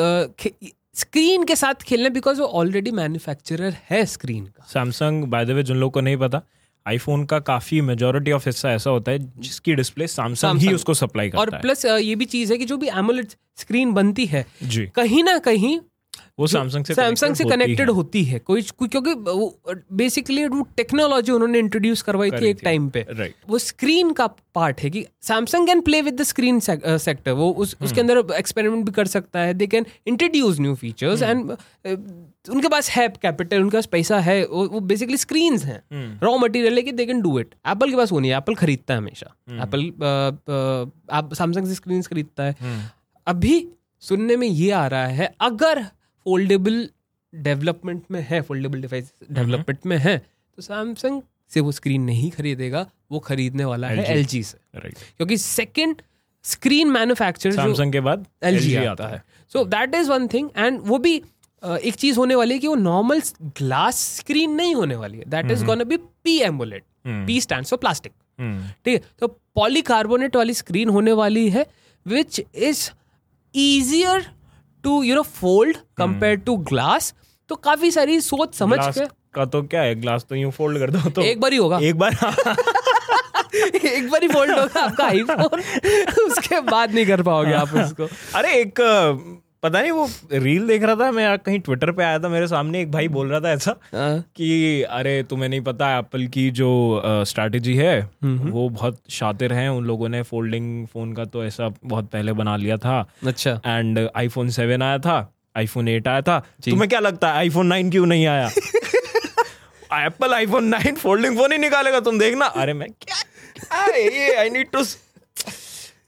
स्क्रीन 0.95 1.43
के 1.43 1.55
साथ 1.55 1.83
खेलने 1.83 2.09
बिकॉज़ 2.09 2.39
वो 2.41 2.47
ऑलरेडी 2.59 2.91
मैन्युफैक्चरर 2.91 3.75
है 3.89 4.05
स्क्रीन 4.07 4.45
का। 4.45 4.65
सैमसंग 4.69 5.23
बाय 5.25 5.45
द 5.45 5.49
वे 5.49 5.63
जिन 5.63 5.77
लोगों 5.77 5.91
को 5.91 6.01
नहीं 6.01 6.17
पता 6.17 6.41
आईफोन 6.85 7.23
का 7.25 7.39
काफ़ी 7.39 7.79
मेजोरिटी 7.81 8.31
ऑफ़ 8.31 8.45
हिस्सा 8.45 8.71
ऐसा 8.71 8.89
होता 8.89 9.11
है 9.11 9.19
जिसकी 9.39 9.75
डिस्प्ले 9.75 10.07
सैमसंग 10.07 10.59
ही 10.59 10.73
उसको 10.73 10.93
सप्लाई 10.93 11.29
और 11.29 11.45
करता 11.45 11.57
है। 11.57 11.61
प्लस 11.61 11.85
ये 11.85 12.15
भी 12.15 12.25
चीज़ 12.25 12.51
है 12.51 12.57
कि 12.57 12.65
जो 12.65 12.77
भी 12.77 12.87
एमोलेड 12.89 13.27
स्क्रीन 13.57 13.91
बनती 13.93 14.25
है 14.25 14.45
जी। 14.63 14.85
कहीं 14.95 15.23
ना 15.23 15.37
कहीं 15.39 15.79
वो 16.39 16.47
सैमसंग 16.47 16.85
से 16.85 16.93
सैमसंग 16.93 17.35
से 17.35 17.43
कनेक्टेड। 17.43 17.89
होती 17.89 18.23
है। 18.23 18.39
कोई 18.39 18.61
क्योंकि 18.61 19.13
बेसिकली 19.95 20.47
वो 20.47 20.67
टेक्नोलॉजी 20.77 21.31
उन्होंने 21.31 21.59
इंट्रोड्यूस 21.59 22.01
करवाई 22.01 22.31
थी 22.31 22.49
एक 22.49 22.59
टाइम 22.63 22.89
पे। 22.89 23.05
राइट 23.09 23.33
वो 23.49 23.57
स्क्रीन 23.59 24.11
का 24.11 24.27
पार्ट 24.55 24.81
है 24.81 24.89
कि 24.89 25.05
Samsung 25.21 25.67
can 25.67 25.81
play 25.81 26.01
with 26.01 26.13
the 26.13 26.23
screen 26.23 26.59
sector 26.59 27.31
वो 27.31 27.51
उस 27.51 27.75
हम्म। 27.75 27.85
उसके 27.85 28.01
अंदर 28.01 28.23
एक्सपेरिमेंट 28.35 28.85
भी 28.85 28.91
कर 28.91 29.07
सकता 29.07 29.39
है। 29.39 29.53
They 29.53 29.67
can 29.67 29.85
introduce 30.07 30.59
new 30.59 30.75
features. 30.75 31.21
And 31.21 31.51
उनके 32.45 32.67
पास 32.67 32.89
है 32.89 33.07
कैपिटल 33.21 33.61
उनके 33.61 33.77
पास 33.77 33.85
पैसा 33.85 34.19
है। 34.19 34.43
वो, 34.45 34.67
वो 34.67 34.79
बेसिकली 34.81 35.17
स्क्रीन्स 35.17 35.63
हैं। 35.65 36.19
रॉ 36.23 36.37
मटेरियल 36.37 36.75
है 36.75 36.81
कि 36.81 36.91
they 36.91 37.05
can 37.05 37.21
do 37.21 37.39
it 37.39 37.55
Apple 37.67 37.89
के 37.91 37.97
पास 37.97 38.11
वो 38.11 38.19
नहीं 38.19 38.31
है। 38.31 38.37
एप्पल 38.37 38.55
खरीदता 38.55 38.93
है 38.93 38.97
हमेशा। 38.97 39.35
एप्पल 39.63 39.85
आप 41.11 41.33
सैमसंग 41.33 41.67
से 41.67 41.75
स्क्रीन 41.75 42.01
खरीदता 42.01 42.43
है। 42.43 42.55
अभी 43.27 43.67
सुनने 44.03 44.35
में 44.37 44.47
ये 44.47 44.71
आ 44.71 44.85
रहा 44.87 45.07
है 45.07 45.33
अगर 45.41 45.85
फोल्डेबल 46.25 46.89
डेवलपमेंट 47.33 48.03
में 48.11 48.21
है 48.29 48.41
फोल्डेबल 48.41 48.81
डिवाइस 48.81 49.13
डेवलपमेंट 49.31 49.85
में 49.85 49.97
है 49.97 50.17
तो 50.17 50.61
सैमसंग 50.61 51.21
से 51.49 51.59
वो 51.59 51.71
स्क्रीन 51.71 52.01
नहीं 52.01 52.31
खरीदेगा 52.31 52.85
वो 53.11 53.19
खरीदने 53.19 53.65
वाला 53.65 53.87
है 53.87 53.97
LG 53.97 54.35
एल 54.35 54.43
से। 54.43 54.57
राइट 54.75 54.93
क्योंकि 54.93 55.37
सेकेंड 55.37 56.01
स्क्रीन 56.43 56.87
मैन्युफैक्चर 56.87 57.51
सैमसंग 57.51 57.91
के 57.91 57.99
बाद 57.99 58.25
एल 58.43 58.59
LG 58.59 58.85
आता 58.85 59.07
है। 59.07 59.23
So 59.53 59.63
that 59.65 59.95
is 59.95 60.09
one 60.09 60.27
thing 60.27 60.49
and 60.57 60.79
वो 60.83 60.97
भी 60.97 61.19
uh, 61.19 61.77
एक 61.77 61.95
चीज़ 61.95 62.17
होने 62.17 62.35
वाली 62.35 62.53
है 62.53 62.59
कि 62.59 62.67
वो 62.67 62.75
नॉर्मल 62.75 63.21
ग्लास 63.41 63.95
स्क्रीन 64.17 64.51
नहीं 64.51 64.75
होने 64.75 64.95
वाली 64.95 65.17
है। 65.17 65.23
That 65.27 65.51
is 65.51 65.65
gonna 65.65 65.83
be 65.83 65.97
P 65.97 66.39
emulate. 66.39 66.83
P 67.07 67.41
stand 67.41 67.65
for 67.65 67.79
plastic 67.79 68.11
ठीक 68.85 68.93
है 68.93 69.01
तो 69.19 69.27
पॉलीकार्बोनेट 69.27 70.35
वाली 70.35 70.53
स्क्रीन 70.53 70.89
होने 70.89 71.11
वाली 71.11 71.49
है 71.49 71.65
which 72.05 72.41
is 72.55 72.89
easier 73.55 74.25
to 74.83 75.03
you 75.03 75.15
know 75.15 75.21
fold 75.21 75.77
compare 75.97 76.35
to 76.35 76.55
glass 76.71 77.13
तो 77.49 77.55
काफ़ी 77.55 77.91
सारी 77.91 78.19
सोच 78.21 78.55
समझ 78.55 78.79
के 78.97 79.05
का 79.33 79.45
तो 79.45 79.61
क्या 79.63 79.81
है? 79.81 79.95
ग्लास 79.95 80.25
तो 80.29 80.35
यूँ 80.35 80.51
फोल्ड 80.51 80.79
कर 80.79 80.89
दो 80.91 81.09
तो 81.09 81.21
एक 81.21 81.39
बार 81.39 81.51
ही 81.51 81.57
होगा। 81.57 81.79
एक 81.79 81.95
बार 81.95 82.13
एक 83.85 84.09
बार 84.11 84.21
ही 84.21 84.27
फोल्ड 84.27 84.59
होगा 84.59 84.81
आपका 84.81 85.05
आईफोन 85.07 85.59
उसके 86.25 86.59
बाद 86.61 86.93
नहीं 86.93 87.05
कर 87.05 87.21
पाओगे 87.21 87.53
आप 87.53 87.73
उसको। 87.73 88.07
अरे 88.35 88.53
एक 88.53 88.79
पता 89.63 89.81
नहीं 89.81 89.91
वो 89.91 90.07
रील 90.33 90.67
देख 90.67 90.83
रहा 90.83 90.95
था 90.95 91.11
मैं 91.11 91.37
कहीं 91.39 91.59
ट्विटर 91.59 91.91
पे 91.91 92.03
आया 92.03 92.19
था 92.19 92.29
मेरे 92.29 92.47
सामने 92.47 92.81
एक 92.81 92.91
भाई 92.91 93.07
बोल 93.07 93.29
रहा 93.29 93.39
था 93.39 93.51
ऐसा 93.51 93.71
हाँ, 93.93 94.19
कि 94.35 94.81
अरे 94.83 95.23
तुम्हें 95.29 95.49
नहीं 95.49 95.61
पता 95.61 95.89
एप्पल 95.97 96.25
की 96.27 96.49
जो 96.51 96.69
स्ट्रैटेजी 97.27 97.75
है 97.75 97.99
वो 98.23 98.67
बहुत 98.69 98.99
शातिर 99.11 99.53
हैं 99.53 99.67
उन 99.69 99.85
लोगों 99.85 100.09
ने 100.09 100.21
फोल्डिंग 100.23 100.85
फ़ोन 100.87 101.13
का 101.13 101.25
तो 101.25 101.43
ऐसा 101.45 101.69
बहुत 101.83 102.09
पहले 102.11 102.33
बना 102.33 102.55
लिया 102.57 102.77
था 102.77 102.99
अच्छा। 103.27 103.59
एंड 103.65 103.99
आईफोन 104.15 104.49
सेवन 104.49 104.81
आया 104.81 104.97
था 104.99 105.17
आईफोन 105.57 105.87
एट 105.87 106.07
आया 106.07 106.21
था। 106.21 106.39
तुम्हें 106.65 106.87
क्या 106.89 106.99
लगता 106.99 107.31
है 107.31 107.37
आईफोन 107.37 107.67
नाइन 107.67 107.89
क्यों 107.91 108.05
नहीं 108.05 108.25
आया? 108.27 108.47
Apple 110.05 110.33
iPhone 110.33 110.65
nine 110.67 110.95
folding 110.95 111.37
phone 111.37 111.51
ही 111.51 111.57
निकालेगा 111.57 111.99
तुम 111.99 112.19
देखना। 112.19 112.45
अरे 112.45 112.73
मैं 112.73 112.87
क्या 113.01 113.83
अरे 113.83 114.03
ये? 114.03 114.35
आई 114.35 114.49
नीड 114.49 114.71
टू 114.71 114.83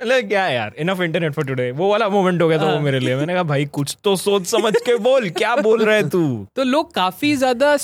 क्या 0.01 0.47
यार 0.47 0.73
इनफ 0.79 1.01
इंटरनेट 1.01 1.33
फॉर 1.33 1.45
टुडे 1.45 1.69
वो 1.71 1.89
वाला 1.89 2.07
मोमेंट 2.09 2.41
हो 2.41 2.47
गया 2.47 2.57
था 2.57 2.71
वो 2.73 2.79
मेरे 2.79 2.99
लिए। 2.99 3.15
मैंने 3.15 3.33
कहा, 3.33 3.43
भाई, 3.43 3.65
कुछ 3.67 3.95
तो 4.03 4.15
सोच 4.15 4.45
समझ 4.47 4.73
के 4.77 4.95
बोल, 4.99 5.29
क्या 5.31 5.55
बोल 5.57 5.83
रहे 5.85 6.03
तू? 6.03 6.47
तो 6.55 6.63
लोग 6.63 6.93
काफ़ी 6.93 7.35
ज़्यादा 7.35 7.75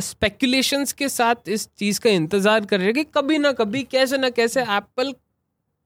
स्पेकुलेशंस 0.00 0.92
के 0.92 1.08
साथ 1.08 1.48
इस 1.48 1.68
चीज़ 1.78 2.00
का 2.00 2.10
इंतज़ार 2.10 2.64
कर 2.64 2.76
रहे 2.76 2.86
हैं 2.86 2.94
कि 2.94 3.04
कभी 3.14 3.38
ना 3.38 3.52
कभी, 3.52 3.82
कैसे 3.82 4.18
ना 4.18 4.30
कैसे 4.30 4.62
एप्पल 4.62 5.12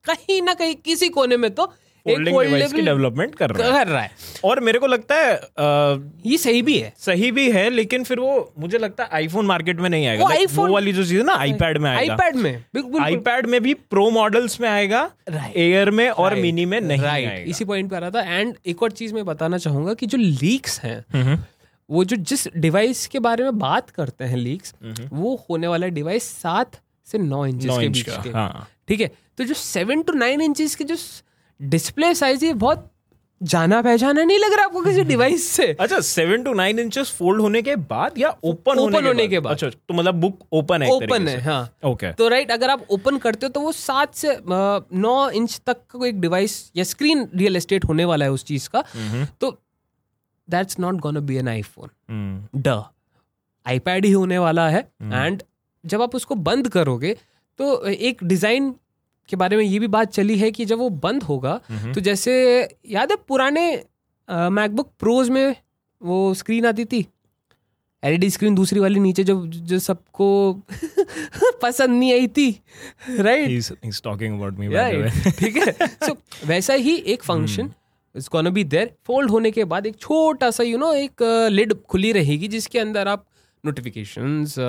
कहीं 0.05 0.41
ना 0.41 0.53
कहीं 0.53 0.75
किसी 0.75 1.09
कोने 1.09 1.37
में 1.37 1.49
तो 1.51 1.71
फोल्डिंग 2.07 2.39
डिवाइस 2.41 2.73
की 2.73 2.81
डेवलपमेंट 2.81 3.35
कर 3.35 3.49
रहा 3.49 3.67
है। 3.67 3.73
कर 3.73 3.91
रहा 3.91 4.01
है। 4.01 4.11
और 4.43 4.59
मेरे 4.59 4.79
को 4.79 4.87
लगता 4.87 5.15
है 5.15 5.33
ये 6.25 6.37
सही 6.37 6.61
भी 6.61 6.77
है। 6.77 6.93
सही 6.99 7.31
भी 7.31 7.49
है 7.51 7.69
लेकिन 7.69 8.03
फिर 8.03 8.19
वो 8.19 8.53
मुझे 8.59 8.77
लगता 8.77 9.03
है 9.03 9.09
आईफोन 9.13 9.45
मार्केट 9.45 9.79
में 9.79 9.89
नहीं 9.89 10.07
आएगा। 10.07 10.23
वो 10.23 10.31
Like, 10.31 10.53
वो 10.53 10.67
वाली 10.67 10.93
जो 10.93 11.03
चीज़ 11.03 11.17
है 11.17 11.25
ना 11.25 11.35
आईपैड 11.35 11.77
में 11.77 11.89
आएगा। 11.89 12.13
आईपैड 12.13 12.35
में 12.35 12.63
बिल्कुल। 12.73 13.01
आईपैड 13.01 13.45
में 13.45 13.61
भी 13.63 13.73
प्रो 13.73 14.09
मॉडल्स 14.09 14.59
में 14.61 14.69
आएगा 14.69 15.09
एयर 15.55 15.91
में 15.91 16.09
और 16.09 16.35
मिनी 16.35 16.65
में 16.65 16.79
नहीं 16.81 17.01
राइट 17.01 17.29
आएगा। 17.29 17.49
इसी 17.49 17.65
पॉइंट 17.65 17.89
पे 17.89 17.95
आ 17.95 17.99
रहा 17.99 18.09
था। 18.09 18.39
एंड 18.39 18.55
एक 18.65 18.83
और 18.83 18.91
चीज़ 18.91 19.13
मैं 19.13 19.25
बताना 19.25 19.57
चाहूँगा 19.57 19.93
कि 19.93 20.05
जो 20.05 20.17
लीक्स 20.17 20.79
हैं 20.81 21.03
हम्म, 21.13 21.37
वो 21.89 22.03
जो 22.03 22.15
जिस 22.15 22.47
डिवाइस 22.57 23.05
के 23.07 23.19
बारे 23.19 23.43
में 23.43 23.57
बात 23.59 23.89
करते 23.89 24.25
हैं 24.25 24.37
लीक्स 24.37 24.73
वो 25.13 25.35
होने 25.49 25.67
वाला 25.67 25.87
डिवाइस 25.97 26.23
सात 26.41 26.79
से 27.07 27.17
नौ 27.17 27.45
इंच 27.45 27.65
के 27.65 27.87
बीच 27.89 28.09
के 28.23 28.29
हाँ। 28.29 28.67
ठीक 28.87 29.01
है? 29.01 29.11
तो 29.37 29.43
जो 29.43 29.53
सेवन 29.53 30.01
टू 30.01 30.13
नाइन 30.13 30.41
इंचेस 30.41 30.75
के 30.75 30.83
जो 30.83 30.95
डिस्प्ले 31.59 32.13
साइज़ 32.15 32.45
है 32.45 32.53
बहुत 32.53 32.89
जाना 33.41 33.81
पहचाना 33.81 34.23
नहीं 34.23 34.37
लग 34.39 34.53
रहा 34.53 34.65
आपको 34.65 34.81
किसी 34.81 35.03
डिवाइस 35.11 35.47
से? 35.49 35.65
अच्छा 35.79 35.99
seven 35.99 36.43
to 36.43 36.53
nine 36.53 36.79
inches 36.79 37.09
fold 37.17 37.41
होने 37.41 37.61
के 37.61 37.75
बाद 37.91 38.17
या 38.17 38.29
ओपन 38.43 38.79
Open 38.79 39.05
होने 39.05 39.27
के 39.27 39.39
बाद। 39.39 39.53
अच्छा 39.53 39.69
तो 39.69 39.93
मतलब 39.93 40.15
बुक 40.21 40.39
ओपन 40.53 40.81
है 40.81 40.91
ओपन 40.91 41.27
है 41.27 41.39
हाँ। 41.41 41.61
ओके 41.85 42.11
तो 42.13 42.27
राइट 42.27 42.51
अगर 42.51 42.69
आप 42.69 42.85
ओपन 42.91 43.17
करते 43.17 43.45
हो 43.45 43.49
तो 43.49 43.61
वो 43.61 43.71
सात 43.71 44.15
से 44.15 44.37
नौ 44.47 45.29
इंच 45.31 45.59
तक 45.67 45.77
का 45.91 46.07
एक 46.07 46.21
डिवाइस 46.21 46.59
या 46.75 46.83
स्क्रीन 46.83 47.27
रियल 47.35 47.55
एस्टेट 47.55 47.85
होने 47.85 48.05
वाला 48.05 48.25
है 48.25 48.31
उस 48.31 48.45
चीज़ 48.45 48.69
का। 48.75 48.83
तो 49.41 49.51
that's 50.47 50.79
not 50.79 50.95
gonna 51.01 51.19
be 51.19 51.35
an 51.37 51.47
iPhone 51.47 51.89
hmm, 52.09 52.61
the 52.61 52.81
iPad 53.65 54.05
ही 54.05 54.11
होने 54.11 54.37
वाला 54.39 54.67
है 54.69 54.79
एंड 55.03 55.41
जब 55.83 56.01
आप 56.01 56.15
उसको 56.15 56.35
बंद 56.35 56.67
करोगे 56.69 57.15
तो 57.59 57.85
एक 57.87 58.23
डिज़ाइन 58.23 58.73
के 59.29 59.35
बारे 59.35 59.57
में 59.57 59.63
ये 59.63 59.79
भी 59.79 59.87
बात 59.87 60.11
चली 60.11 60.37
है 60.37 60.51
कि 60.51 60.65
जब 60.65 60.77
वो 60.77 60.89
बंद 60.89 61.23
होगा 61.23 61.61
तो 61.71 62.01
जैसे 62.01 62.33
याद 62.85 63.11
है 63.11 63.17
पुराने 63.27 63.83
मैकबुक 64.29 64.91
प्रोज 64.99 65.29
में 65.29 65.55
वो 66.01 66.33
स्क्रीन 66.33 66.65
आती 66.65 66.85
थी? 66.85 67.05
एलईडी 68.03 68.29
स्क्रीन 68.29 68.55
दूसरी 68.55 68.79
वाली 68.79 68.99
नीचे 68.99 69.23
जो 69.23 69.47
जो 69.47 69.79
सबको 69.79 70.53
पसंद 71.63 71.89
नहीं 71.89 72.13
आई 72.13 72.27
थी 72.27 72.49
right 73.09 73.49
He's, 73.49 73.71
he's 73.85 74.01
talking 74.01 74.35
about 74.39 74.59
me, 74.59 74.67
by 74.67 74.83
the 74.93 75.03
way. 75.03 75.37
ठीक 75.39 75.57
है? 75.57 75.87
सो 75.87 76.05
so, 76.05 76.17
वैसा 76.45 76.73
ही 76.73 76.95
एक 76.95 77.23
function 77.23 77.71
it's 78.15 78.29
gonna 78.31 78.49
be 78.49 78.63
there 78.63 78.93
fold 79.07 79.31
होने 79.31 79.51
के 79.51 79.63
बाद 79.63 79.85
एक 79.85 79.97
छोटा 79.97 80.51
सा 80.51 80.63
यू 80.63 80.77
नो 80.77 80.93
एक 80.93 81.23
लिड 81.51 81.73
खुली 81.73 82.11
रहेगी 82.11 82.47
जिसके 82.47 82.79
अंदर 82.79 83.07
आप 83.07 83.25
नोटिफिकेशंस 83.65 84.59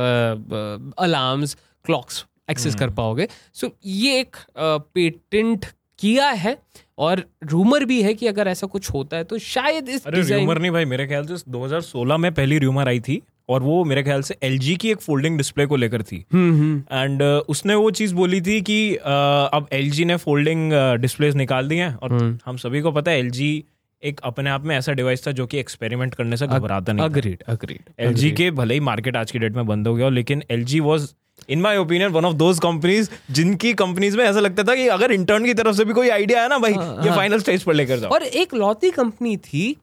अलार्म्स 0.98 1.56
क्लॉक्स 1.84 2.24
एक्सेस 2.50 2.74
कर 2.74 2.90
पाओगे। 2.90 3.28
सो 3.54 3.66
so, 3.66 3.72
ये 3.84 4.20
एक 4.20 4.36
पेटेंट 4.58 5.66
किया 5.98 6.28
है 6.28 6.56
और 6.98 7.24
रूमर 7.44 7.84
भी 7.84 8.02
है 8.02 8.14
कि 8.14 8.26
अगर 8.26 8.48
ऐसा 8.48 8.66
कुछ 8.66 8.90
होता 8.90 9.16
है 9.16 9.24
तो 9.24 9.38
शायद 9.38 9.88
इस 9.88 10.06
अरे 10.06 10.22
रूमर 10.22 10.58
नहीं 10.58 10.70
भाई 10.70 10.84
मेरे 10.84 11.06
ख्याल 11.06 11.26
से 11.26 11.50
2016 11.50 12.18
में 12.18 12.32
पहली 12.34 12.58
रूमर 12.58 12.88
आई 12.88 13.00
थी 13.00 13.20
और 13.48 13.62
वो 13.62 13.84
मेरे 13.84 14.02
ख्याल 14.02 14.22
से 14.22 14.36
एलजी 14.42 14.76
की 14.76 14.90
एक 14.90 15.00
फोल्डिंग 15.00 15.36
डिस्प्ले 15.36 15.66
को 15.66 15.76
लेकर 15.76 16.02
थी। 16.02 16.24
हम्म 16.32 16.54
हम्म। 16.54 16.98
एंड 16.98 17.22
उसने 17.22 17.74
वो 17.74 17.90
चीज़ 17.90 18.14
बोली 18.14 18.40
थी 18.40 18.60
कि 18.60 18.94
uh, 18.94 19.48
अब 19.54 19.68
एलजी 19.72 20.04
ने 20.04 20.16
फोल्डिंग 20.16 20.72
डिस्प्लेस 21.00 21.34
निकाल 21.34 21.68
दिए 21.68 21.82
हैं 21.82 21.94
और 21.94 22.12
हम्म। 22.12 22.38
हम 22.46 22.56
सभी 22.56 22.80
को 22.80 22.92
पता 22.92 23.10
है 23.10 23.18
एलजी 23.18 23.64
एक 24.02 24.20
अपने 24.24 24.50
आप 24.50 24.64
में 24.64 24.76
ऐसा 24.76 24.92
डिवाइस 24.92 25.26
था 25.26 25.32
जो 25.32 25.46
कि 25.46 25.58
एक्सपेरिमेंट 25.58 26.14
करने 26.14 26.36
से 26.36 26.46
घबराता 26.46 26.92
नहीं 26.92 27.06
अग्रीड 27.06 27.42
अग्रीड 27.48 27.90
एल 27.98 28.30
के 28.30 28.50
भले 28.50 28.74
ही 28.74 28.80
मार्केट 28.80 29.16
आज 29.16 29.30
की 29.30 29.38
डेट 29.38 29.52
में 29.52 29.66
बंद 29.66 29.88
हो 29.88 29.94
गया 29.94 30.08
लेकिन 30.08 30.42
L 30.50 30.64
G 30.64 30.80
was 30.80 31.12
in 31.50 31.60
my 31.60 31.76
opinion 31.76 32.10
one 32.12 32.24
of 32.24 32.34
those 32.34 32.58
companies 32.58 33.10
जिनकी 33.30 33.72
कंपनीज़ 33.74 34.16
में 34.16 34.24
ऐसा 34.24 34.40
लगता 34.40 34.62
था 34.62 34.74
कि 34.74 34.86
अगर 34.88 35.12
इंटर्न 35.12 35.44
की 35.44 35.54
तरफ़ 35.54 35.76
से 35.76 35.84
भी 35.84 35.92
कोई 35.92 36.08
आइडिया 36.08 36.42
है 36.42 36.48
ना 36.48 36.58
भाई 36.58 36.72
हाँ, 36.72 36.94
ये 36.94 37.08
हाँ। 37.08 37.16
फाइनल 37.16 37.40
स्टेज 37.40 37.62
पर 37.62 37.74
लेकर 37.74 37.98
जाओ 37.98 38.10
और 38.10 38.22
एक 38.22 38.54
लौती 38.54 38.90
कंपनी 38.90 39.36
थी 39.36 39.76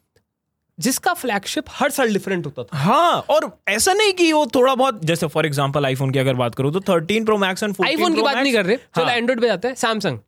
जिसका 0.79 1.13
फ्लैगशिप 1.13 1.65
हर 1.70 1.89
साल 1.89 2.13
डिफरेंट 2.13 2.46
होता 2.46 2.63
था। 2.63 2.77
हाँ 2.77 3.25
और 3.29 3.60
ऐसा 3.67 3.94
नहीं 3.94 4.13
कि 4.13 4.32
वो 4.34 4.46
थोड़ा 4.46 4.75
बहुत 4.75 5.05
जैसे 5.05 5.27
फॉर 5.27 5.46
एग्जांपल 5.46 5.86
आईफोन 5.86 6.12
की 6.12 6.20
अगर 6.20 6.34
बात 6.34 6.55
करूँ 6.55 6.72
तो 6.74 6.79
13 6.79 7.25
प्रो 7.25 7.38
मैक्स 7.38 7.63
एंड 7.63 7.75
14 7.75 7.88
आईफोन 7.88 8.15
की 8.15 8.22
बात 8.22 8.38
नहीं 8.38 8.53
कर 8.53 8.65
रहे 8.65 8.75
चलो 8.75 9.05
हाँ। 9.05 9.13
एंड्रॉइड 9.13 9.41
पे 9.41 9.48
जाते 9.48 9.67
हैं 9.67 9.75
सैमसंग 9.75 10.20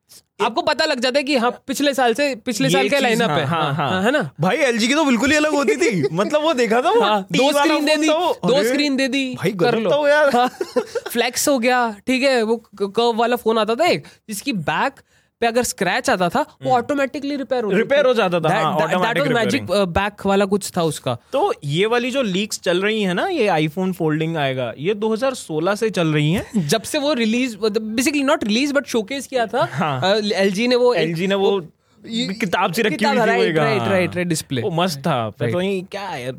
आपको 0.42 0.62
पता 0.62 0.86
लग 0.86 1.00
जाता 1.00 1.20
है 1.20 1.24
कि 1.24 1.36
हाँ 1.36 1.52
पिछले 1.68 1.94
साल 1.94 2.14
से 2.14 2.36
पिछले 2.36 2.70
साल 2.70 2.90
का 2.90 3.00
लाइनअप 3.00 3.30
हाँ, 3.30 3.40
है। 3.40 3.46
हाँ, 3.46 3.74
हाँ, 3.74 4.04
है 4.04 4.12
ना? 4.12 4.30
भाई 4.42 4.58
एलजी 4.58 4.88
की 4.88 4.94
तो 4.94 5.06
बिल्कुल 5.06 5.32
ही 5.32 5.38
अलग 5.38 5.52
होती 5.52 5.76
थी। 5.76 6.08
मतलब 6.12 6.42
वो 6.42 6.54
देखा 6.54 6.82
था 6.82 6.90
वो? 6.90 7.02
हाँ, 7.02 7.28
दो 7.32 7.52
स्क्रीन 7.52 7.86
दे 7.86 7.96
दी 7.96 8.08
दो 8.08 8.64
स्क्रीन 8.64 8.96
दे 8.96 9.08
दी 9.08 9.36
भाई 9.36 9.52
कर 9.52 9.78
लो। 9.80 10.08
यार। 10.08 10.48
फ्लैक्स 11.10 11.48
हो 11.50 11.60
गया 11.60 11.96
ठीक 12.08 12.24
है 12.24 12.42
वो 12.44 12.58
कर्व 12.78 13.14
वाला 13.16 13.36
फ़ोन 13.36 13.58
आता 13.58 13.76
था 13.76 13.86
एक 13.86 14.08
जिसकी 14.30 14.54
बैक 14.54 15.02
पे 15.42 15.48
अगर 15.48 15.64
स्क्रैच 15.64 16.10
आता 16.10 16.30
था 16.30 16.46
वो 16.64 16.72
ऑटोमेटिकली 16.72 17.36
रिपेयर 17.36 17.64
हो 17.64 17.72
Repair 17.72 18.06
हो 18.06 18.14
जाता 18.14 18.40
था, 18.40 18.88
दैट 18.88 19.20
वाज 19.20 19.28
मैजिक 19.28 19.66
बैक 19.72 20.26
वाला 20.26 20.46
कुछ 20.46 20.72
था 20.78 20.84
उसका। 20.84 21.18
तो 21.34 21.54
ये 21.64 21.86
वाली 21.86 22.12
जो 22.12 22.22
लीक्स 22.22 22.60
चल 22.60 22.82
रही 22.82 23.04
है 23.04 23.14
ना 23.14 23.28
ये 23.28 23.48
आईफोन 23.48 23.94
फोल्डिंग 23.94 24.38
आएगा 24.38 24.74
ये 24.78 24.94
2016 24.94 25.76
से 25.76 25.90
चल 25.90 26.08
रही 26.08 26.34
है। 26.34 26.46
जब 26.68 26.82
से 26.82 26.98
वो 26.98 27.14
release 27.14 27.58
basically 27.58 28.24
not 28.24 28.44
release 28.44 28.74
but 28.74 28.86
showcase 28.86 29.28
किया 29.28 29.46
था 29.46 29.70
हाँ। 29.72 30.16
एलजी 30.16 30.68
ने 30.68 30.76
वो 30.76 30.94
एलजी 30.94 31.28
ने 31.28 31.36
वो 31.36 31.62
किताब 32.06 32.74
सी 32.74 32.82
रखी 32.82 33.06
हुई 33.06 33.18
right, 33.18 33.88
right, 33.88 34.12
right, 34.12 34.30
display. 34.34 34.64
वो 34.64 34.72
मस्त 34.72 35.00
था। 35.00 35.30
तो 35.30 35.82
क्या 35.86 36.16
यार 36.16 36.32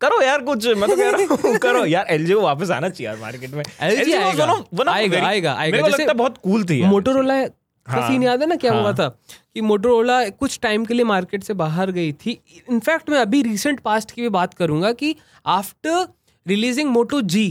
करो 0.00 0.22
यार 0.22 0.40
कुछ 0.40 0.66
मैं 0.66 0.90
तो 0.90 0.96
कह 0.96 1.10
रहा 1.10 1.48
हूँ 1.48 1.58
करो 1.62 1.84
यार 1.84 2.06
एलजी 2.10 2.32
को 2.32 2.40
वापस 2.40 2.70
आना 2.70 2.88
चाहिए 2.88 3.20
मार्केट 3.20 3.50
में। 3.50 3.64
Was 3.64 3.80
आएगा, 3.82 4.92
आएगा, 4.92 5.26
आएगा, 5.26 5.52
आएगा। 5.52 5.72
मेरे 5.72 5.82
को 5.82 5.88
लगता 5.88 6.02
है 6.02 6.14
बहुत 6.14 6.38
कूल 6.38 6.64
थी। 6.64 6.82
मोटोरोला 6.82 7.65
हाँ। 7.88 8.08
सीन 8.08 8.22
याद 8.22 8.40
है 8.40 8.46
ना 8.46 8.56
क्या 8.56 8.72
हाँ। 8.72 8.82
हुआ 8.82 8.92
था 8.92 9.08
कि 9.54 9.60
मोटरोला 9.60 10.28
कुछ 10.30 10.58
टाइम 10.62 10.84
के 10.84 10.94
लिए 10.94 11.04
मार्केट 11.04 11.42
से 11.42 11.54
बाहर 11.54 11.90
गई 11.90 12.12
थी 12.16 12.38
इनफैक्ट 12.70 13.10
मैं 13.10 13.18
अभी 13.18 13.42
रिसेंट 13.42 13.80
पास्ट 13.80 14.10
की 14.10 14.22
भी 14.22 14.28
बात 14.28 14.54
करूँगा 14.54 14.92
कि 14.92 15.14
आफ्टर 15.46 16.06
रिलीजिंग 16.46 16.90
मोटो 16.90 17.20
जी। 17.22 17.46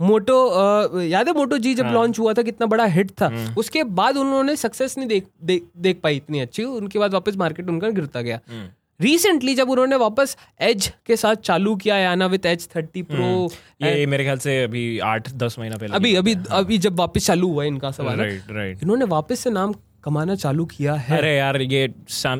मोटो 0.00 1.00
याद 1.00 1.28
है 1.28 1.34
मोटो 1.34 1.58
जी 1.58 1.74
जब 1.74 1.84
हाँ। 1.84 1.92
लॉन्च 1.92 2.18
हुआ 2.18 2.32
था 2.32 2.42
कितना 2.42 2.66
बड़ा 2.66 2.84
हिट 2.88 3.10
था 3.20 3.26
हम्म। 3.26 3.54
उसके 3.56 3.82
बाद 3.94 4.16
उन्होंने 4.16 4.54
सक्सेस 4.56 4.96
नहीं 4.98 5.08
देख 5.08 5.26
देख 5.42 5.64
देख 5.78 6.00
पाई 6.02 6.16
इतनी 6.16 6.40
अच्छी 6.40 6.64
उनके 6.64 6.98
बाद 6.98 7.14
वापस 7.14 7.36
मार्केट 7.36 7.68
उनका 7.68 7.88
गिरता 7.90 8.20
गया 8.20 8.40
हम्म। 8.48 8.68
रिसेंटली 9.00 9.54
जब 9.54 9.70
उन्होंने 9.70 9.96
वापस 9.96 10.36
एज 10.60 10.92
के 11.06 11.16
साथ 11.16 11.36
चालू 11.44 11.74
किया 11.76 11.94
है 11.94 12.06
आना 12.06 12.26
विद 12.26 12.46
एज 12.46 12.68
थर्टी 12.76 13.02
प्रो 13.02 13.50
ये 13.82 14.06
मेरे 14.06 14.24
ख्याल 14.24 14.38
से 14.38 14.62
अभी 14.62 14.98
आठ 15.08 15.30
दस 15.34 15.58
महीना 15.58 15.76
पहले 15.76 15.96
अभी 15.96 16.14
अभी 16.14 16.34
हाँ. 16.34 16.44
अभी 16.50 16.78
जब 16.78 16.98
वापस 16.98 17.26
चालू 17.26 17.48
हुआ 17.48 17.62
है 17.62 17.68
इनका 17.68 17.90
सवाल 17.90 18.16
राइट 18.16 18.50
राइट 18.50 18.82
इन्होंने 18.82 19.04
वापस 19.14 19.40
से 19.40 19.50
नाम 19.50 19.74
कमाना 20.04 20.34
चालू 20.36 20.64
किया 20.66 20.94
है। 20.94 21.18
अरे 21.18 21.36
यार 21.36 21.60
ये 21.62 21.84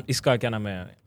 इसका 0.09 0.35
क्या 0.37 0.49
नाम 0.49 0.67
है? 0.67 1.01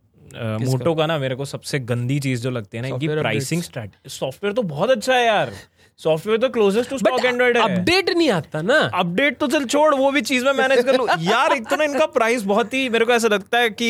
मोटो 0.61 0.95
का 0.95 1.07
ना 1.07 1.19
मेरे 1.19 1.35
को 1.35 1.45
सबसे 1.45 1.79
गंदी 1.81 2.19
चीज़ 2.21 2.43
जो 2.43 2.51
लगती 2.51 2.77
है 2.77 2.83
ना 2.83 2.89
इनकी 2.89 3.09
प्राइसिंग 3.09 3.63
स्ट्रैटेजी 3.63 4.11
सॉफ्टवेयर 4.11 4.55
तो 4.55 4.63
बहुत 4.63 4.91
अच्छा 4.91 5.15
है 5.15 5.25
यार। 5.27 5.53
सॉफ्टवेयर 6.01 6.39
तो 6.41 6.49
क्लोजेस्ट 6.49 6.91
टू 6.91 6.99
स्टॉक 6.99 7.25
एंड्रॉइड 7.25 7.57
है। 7.59 7.63
अपडेट 7.65 8.11
नहीं 8.11 8.31
आता 8.31 8.63
ना। 8.63 8.79
अपडेट 8.95 9.37
तो 9.39 9.47
चल 9.47 9.65
छोड़ 9.65 9.95
वो 9.95 10.11
भी 10.11 10.21
चीज़ 10.21 10.45
में 10.45 10.53
मैनेज 10.53 10.85
कर 10.85 10.97
लूँ। 10.97 11.07
यार 11.21 11.53
एक 11.53 11.67
तो 11.69 11.77
ना 11.77 11.85
इनका 11.85 12.07
प्राइस 12.07 12.43
बहुत 12.43 12.75
ही 12.75 12.89
मेरे 12.89 13.05
को 13.05 13.13
ऐसा 13.13 13.29
लगता 13.29 13.59
है 13.59 13.71
कि 13.71 13.89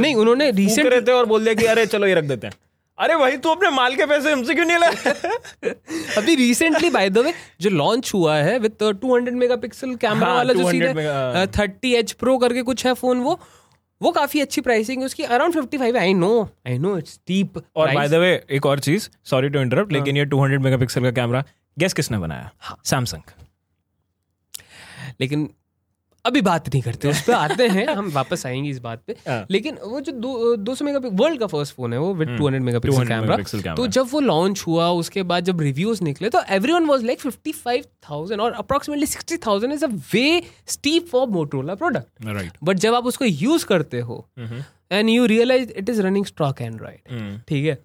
नहीं 0.00 0.14
उन्होंने 0.14 0.50
रिसेंट 0.50 0.86
रहे 0.86 1.00
थे 1.00 1.12
और 1.12 1.26
बोल 1.26 1.44
दिया 1.44 1.54
कि 1.54 1.64
अरे 1.64 1.86
चलो 1.86 2.06
ये 2.06 2.14
रख 2.14 2.24
देते 2.24 2.46
हैं। 2.46 2.54
अरे 2.98 3.16
भाई 3.16 3.36
तू 3.36 3.48
अपने 3.48 3.70
माल 3.70 3.94
के 3.96 4.06
पैसे 4.06 4.32
हमसे 4.32 4.54
क्यों 4.54 4.64
नहीं 4.66 4.78
लाया 4.78 5.70
अभी 6.18 6.34
रिसेंटली 6.34 6.90
बाय 6.90 7.08
द 7.10 7.18
वे 7.18 7.32
जो 7.60 7.70
लॉन्च 7.70 8.10
हुआ 8.14 8.36
है 8.36 8.58
विद 8.58 8.72
200 8.82 9.32
मेगापिक्सल 9.32 9.94
कैमरा 9.94 10.34
वाला 10.34 10.52
जो 10.52 10.60
200 10.60 10.70
सीन 10.70 10.82
है 10.82 10.92
मेगा- 10.94 11.46
थर्टी 11.58 11.94
एच 11.94 12.12
प्रो 12.12 12.36
करके 12.38 12.62
कुछ 12.62 12.86
है 12.86 12.92
फ़ोन 12.94 13.20
वो 13.20 13.38
वो 14.04 14.10
काफ़ी 14.10 14.40
अच्छी 14.40 14.60
प्राइसिंग 14.60 15.00
है 15.00 15.06
उसकी 15.06 15.22
around 15.22 15.54
55 15.54 15.96
I 15.96 16.14
know 16.14 16.30
I 16.66 16.78
know 16.78 16.96
it's 16.98 17.18
deep 17.28 17.58
और 17.76 17.94
बाय 17.94 18.08
द 18.08 18.14
वे 18.14 18.32
एक 18.50 18.66
और 18.66 18.80
चीज़ 18.80 19.08
सॉरी 19.30 19.48
टू 19.48 19.60
इंटरप्ट 19.60 19.92
लेकिन 19.92 20.16
ये 20.16 20.26
200 20.26 20.58
मेगापिक्सल 20.62 21.02
का 21.02 21.10
कैमरा 21.10 21.44
गेस 21.76 21.92
किसने 21.92 22.18
बनाया? 22.18 22.50
हाँ। 22.60 22.76
सैमसंग 22.84 23.30
लेकिन 25.20 25.48
अभी 26.24 26.40
बात 26.40 26.68
नहीं 26.68 26.82
करते 26.82 27.08
उस 27.08 27.20
पर 27.22 27.32
आते 27.32 27.66
हैं 27.68 27.86
हम 27.86 28.08
वापस 28.10 28.46
आएँगे 28.46 28.70
इस 28.70 28.78
बात 28.78 29.02
पे। 29.06 29.16
हाँ। 29.28 29.46
लेकिन 29.50 29.78
वो 29.84 30.00
जो 30.00 30.12
दो 30.12 30.56
दो 30.56 30.74
सौ 30.74 30.84
मेगा 30.84 30.98
वर्ल्ड 31.04 31.40
का 31.40 31.46
फ़र्स्ट 31.46 31.74
फ़ोन 31.74 31.92
है 31.92 31.98
वो 31.98 32.14
with 32.14 32.28
two 32.28 32.46
hundred 32.46 32.62
mega 32.62 32.78
200 32.78 32.98
pixel 32.98 33.26
megapixel 33.26 33.62
camera 33.62 33.74
तो 33.74 33.86
जब 33.86 34.08
वो 34.10 34.20
लॉन्च 34.20 34.64
हुआ 34.66 34.88
उसके 34.90 35.22
बाद 35.22 35.44
जब 35.44 35.60
रिव्यूज़ 35.60 36.04
निकले 36.04 36.28
तो 36.28 36.42
everyone 36.72 36.84
was 36.84 37.04
like 37.04 37.20
fifty 37.20 37.52
five 37.52 37.84
thousand 38.10 38.40
और 38.40 38.52
approximately 38.52 39.06
sixty 39.06 39.36
thousand 39.36 39.72
is 39.72 39.84
a 39.84 39.88
way 40.14 40.42
steep 40.66 41.08
for 41.08 41.28
Motorola 41.28 41.74
product 41.74 42.54
but 42.64 42.76
जब 42.76 42.94
आप 42.94 43.06
उसको 43.06 43.24
यूज़ 43.24 43.66
करते 43.66 44.00
हो 44.00 44.28
and 44.92 45.08
you 45.10 45.26
realize 45.26 45.70
it 45.70 45.88
is 45.88 46.02
running 46.02 46.26
stock 46.26 46.60
Android 46.62 47.40
ठीक 47.48 47.66
है? 47.66 47.78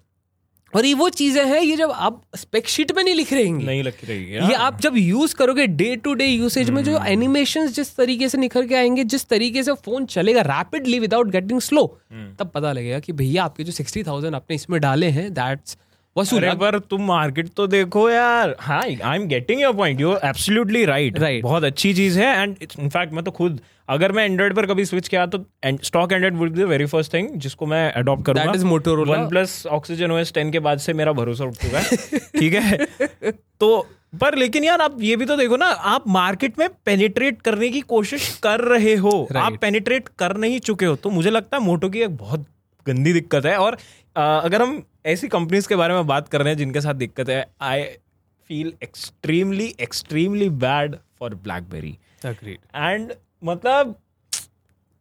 और 0.74 0.86
ये 0.86 0.94
वो 0.94 1.08
चीज़ें 1.08 1.44
हैं 1.44 1.60
ये 1.60 1.76
जब 1.76 1.90
आप 1.90 2.22
स्पेक्शीट 2.36 2.92
में 2.96 3.02
नहीं 3.04 3.14
लिख 3.14 3.32
रही 3.32 3.52
नहीं 3.52 3.82
लिख 3.82 4.04
रही 4.04 4.30
है 4.30 4.48
ये 4.48 4.54
आप 4.54 4.80
जब 4.80 4.96
यूज़ 4.96 5.34
करोगे 5.34 5.66
डे 5.66 5.94
टू 5.96 6.14
डे 6.14 6.26
यूसेज 6.26 6.70
में 6.70 6.82
जो 6.84 6.98
एनिमेशन 7.04 7.66
जिस 7.68 7.94
तरीके 7.96 8.28
से 8.28 8.38
निखर 8.38 8.66
के 8.66 8.74
आएँगे 8.74 9.04
जिस 9.04 9.28
तरीके 9.28 9.62
से 9.62 9.72
फ़ोन 9.84 10.06
चलेगा 10.06 10.42
रैपिडली 10.46 10.98
विदाउट 10.98 11.30
गेटिंग 11.30 11.60
स्लो 11.60 11.86
तब 12.12 12.50
पता 12.54 12.72
लगेगा 12.72 12.98
कि 12.98 13.12
भैया 13.12 13.44
आपके 13.44 13.64
जो 13.64 13.72
सिक्सटी 13.72 14.02
थाउज़ेंड 14.02 14.34
आपने 14.34 14.56
इसमें 14.56 14.80
डाले 14.80 15.08
हैं 15.10 15.32
दैट्स 15.34 15.76
वसूल 16.16 16.42
अरे 16.42 16.54
पर 16.58 16.78
तुम 16.90 17.02
मार्केट 17.06 17.48
तो 17.56 17.66
देखो 17.66 18.08
यार। 18.10 18.54
हाँ 18.60 18.80
I 18.82 19.16
am 19.16 19.26
getting 19.28 19.60
your 19.60 19.74
point 19.74 20.00
you 20.00 20.14
absolutely 20.24 20.84
right 20.84 21.18
Right. 21.18 21.42
बहुत 21.42 21.64
अच्छी 21.64 21.92
चीज़ 21.94 22.18
है 22.20 22.42
एंड 22.42 22.56
इनफैक्ट 22.78 23.12
मैं 23.12 23.24
तो 23.24 23.30
खुद 23.30 23.60
अगर 23.88 24.12
मैं 24.12 24.24
एंड्रॉइड 24.24 24.54
पर 24.54 24.66
कभी 24.66 24.84
स्विच 24.84 25.08
किया 25.08 25.26
तो 25.26 25.44
stock 25.82 26.12
Android 26.12 26.36
would 26.36 26.50
be 26.52 26.60
the 26.60 26.66
very 26.66 26.86
first 26.86 27.14
thing 27.14 27.28
जिसको 27.36 27.66
मैं 27.66 27.92
अडॉप्ट 27.92 28.24
करूँगा। 28.26 28.52
That 28.52 28.60
is 28.60 28.66
Motorola. 28.72 29.08
OnePlus 29.28 29.66
Oxygen 29.66 30.10
OS 30.10 30.32
10 30.32 30.52
के 30.52 30.58
बाद 30.58 30.78
से 30.78 30.92
मेरा 30.92 31.12
भरोसा 31.12 31.44
उठ 31.44 31.54
चुका 31.54 31.78
है। 31.78 31.96
ठीक 32.38 32.54
है? 32.54 33.32
तो 33.60 33.86
पर 34.20 34.36
लेकिन 34.38 34.64
यार 34.64 34.80
आप 34.80 34.96
ये 35.00 35.16
भी 35.16 35.26
तो 35.26 35.36
देखो 35.36 35.56
ना 35.56 35.66
आप 35.94 36.04
मार्केट 36.08 36.58
में 36.58 36.68
पेनिट्रेट 36.86 37.40
करने 37.42 37.68
की 37.68 37.80
कोशिश 37.80 38.28
कर 38.42 38.60
रहे 38.60 38.94
हो। 38.96 39.10
right. 39.32 39.42
आप 39.44 39.58
पेनिट्रेट 39.60 40.08
कर 40.18 40.36
नहीं 40.36 40.58
चुके 40.60 40.86
हो 40.86 40.96
तो 40.96 41.10
मुझे 41.10 41.30
लगता 41.30 41.56
है 41.56 41.62
मोटो 41.64 41.88
की 41.88 42.00
एक 42.02 42.16
बहुत 42.16 42.46
गंदी 42.86 43.12
दिक्कत 43.12 43.46
है। 43.46 43.56
और 43.58 43.76
अ, 44.16 44.20
अगर 44.20 44.62
हम 44.62 44.82
ऐसी 45.06 45.28
कंपनीज़ 45.28 45.68
के 45.68 45.76
बारे 45.76 45.94
में 45.94 46.06
बात 46.06 46.28
कर 46.28 46.42
रहे 46.42 46.48
हैं 46.48 46.58
जिनके 46.58 46.80
साथ 46.80 46.94
दिक्कत 46.94 47.28
है। 47.28 47.46
I 47.62 47.82
feel 48.48 48.72
extremely 48.82 49.74
extremely 49.80 50.48
bad 50.48 50.96
for 51.18 51.34
BlackBerry 51.34 51.98
and 52.76 53.12
मतलब 53.44 53.94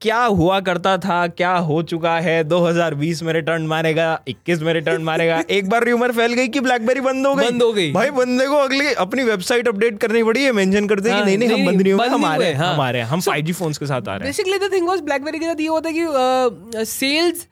क्या 0.01 0.24
हुआ 0.24 0.60
करता 0.60 0.98
था 0.98 1.27
क्या 1.27 1.51
हो 1.51 1.82
चुका 1.84 2.20
है? 2.20 2.44
2020 2.44 3.22
में 3.24 3.34
रिटर्न 3.34 3.62
मारेगा 3.62 4.22
21 4.27 4.62
में 4.62 4.74
रिटर्न 4.74 5.01
मारेगा। 5.01 5.44
एक 5.50 5.70
बार 5.70 5.84
र्यूमर 5.84 6.12
फैल 6.12 6.34
गई 6.34 6.48
कि 6.48 6.60
ब्लैकबेरी 6.60 7.01
बंद 7.01 7.27
हो 7.27 7.36
गई। 7.36 7.46
बंद 7.46 7.63
हो 7.63 7.74
गई। 7.74 7.91
भाई 7.91 8.10
बंदे 8.10 8.48
को 8.48 8.56
अगली 8.56 8.94
अपनी 8.94 9.24
वेबसाइट 9.24 9.68
अपडेट 9.68 10.00
करनी 10.00 10.24
पड़ी 10.24 10.44
है 10.44 10.51
मेंशन 10.51 10.88
करते 10.88 11.10
हैं 11.10 11.15
हाँ, 11.15 11.25
कि 11.25 11.38
नहीं 11.38 11.50
नहीं 11.50 11.60
हम 11.60 11.65
बंद 11.65 11.82
नहीं 11.82 11.94
हुए 11.94 12.08
हमारे 12.08 12.53
हाँ। 12.53 12.74
हमारे 12.74 13.01
हम 13.01 13.22
5G 13.22 13.53
फोन्स 13.53 13.77
के 13.77 13.86
साथ 13.86 14.01
आ 14.01 14.06
रहे 14.06 14.13
हैं। 14.13 14.24
Basically 14.24 14.68
the 14.68 14.72
thing 14.74 14.88
was 14.88 15.01
BlackBerry 15.01 15.39
के 15.39 15.46
साथ 15.46 15.62
ये 15.62 15.68
होता 15.68 15.89
है 15.89 15.96
कि 15.98 16.86
सेल्स 16.86 17.48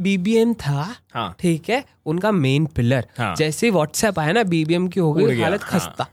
बीबीएम 0.00 0.54
था 0.54 0.94
हाँ। 1.14 1.34
ठीक 1.40 1.70
है? 1.70 1.84
उनका 2.06 2.32
मेन 2.32 2.66
पिलर 2.66 3.06
हाँ। 3.18 3.34
जैसे 3.36 3.70
व्हाट्सएप 3.70 4.18
आया 4.18 4.32
ना 4.32 4.42
बीबीएम 4.42 4.88
की 4.88 5.00
हो 5.00 5.12
गई 5.12 5.40
हालत 5.40 5.62
हाँ। 5.62 5.80
खस्ता। 5.80 6.06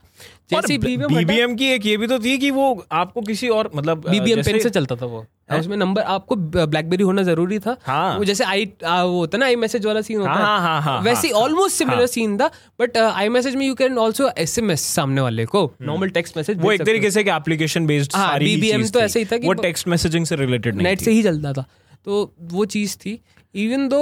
जैसे 0.50 0.76
BBM 0.78 1.14
बीबीएम 1.14 1.54
की 1.56 1.66
एक 1.66 1.86
ये 1.86 1.96
भी 1.96 2.06
तो 2.06 2.18
थी 2.18 2.36
कि 2.38 2.50
वो 2.50 2.86
आपको 2.92 3.20
किसी 3.22 3.48
और 3.48 3.70
मतलब 3.74 4.08
बीबीएम 4.08 4.42
पेन 4.42 4.58
से 4.58 4.70
चलता 4.70 4.96
था 4.96 5.06
वो। 5.06 5.24
उसमें 5.58 5.76
नंबर 5.76 6.02
आपको 6.02 6.36
ब्लैकबेरी 6.36 7.04
होना 7.04 7.22
ज़रूरी 7.22 7.58
था। 7.58 7.76
हाँ। 7.82 8.18
वो 8.18 8.24
जैसे 8.24 8.44
आई 8.44 8.68
आ, 8.84 9.02
वो 9.02 9.18
होता 9.18 9.38
ना 9.38 9.46
आई 9.46 9.56
मैसेज 9.56 9.86
वाला 9.86 10.00
सीन 10.00 10.18
होता 10.18 10.30
हाँ, 10.30 10.42
हाँ, 10.42 10.60
हाँ, 10.60 10.82
हाँ, 10.82 11.00
वैसे 11.02 11.28
हाँ, 11.28 11.40
ऑलमोस्ट 11.40 11.76
सिमिलर 11.76 12.06
सीन 12.06 12.36
था 12.38 12.50
बट 12.80 12.96
आई 12.96 13.28
मैसेज 13.28 13.54
में 13.54 13.66
यू 13.66 13.74
कैन 13.74 13.98
आल्सो 13.98 14.30
एसएमएस 14.38 14.82
सामने 14.94 15.20
वाले 15.20 15.46
को 15.46 15.72
नॉर्मल 15.82 16.08
टेक्स्ट 16.08 16.36
मैसेज। 16.36 16.60
वो 16.60 16.72
एक 16.72 16.82
तरीके 16.82 17.10
से 17.10 17.20
एप्लीकेशन 17.20 17.86
बेस्ड 17.86 18.16
हाँ, 18.16 18.38
ही 18.38 18.60
चीज़ 18.60 18.92
तो 18.92 19.00
ऐसे 19.00 19.18
ही 19.18 19.24
था 19.24 19.36
वो 19.44 19.52
टेक्स्ट 19.52 19.88
मैसेजिंग 19.88 20.26
से 20.26 20.36
रिलेटेड 20.36 20.82
नेट 20.82 21.00
से 21.00 21.10
ही 21.10 21.22
चलता 21.22 21.52
था। 21.52 21.64
तो 22.04 22.32
वो 22.42 22.64
चीज़ 22.64 22.96
थी। 22.96 23.20
इवन 23.64 23.88
दो 23.88 24.00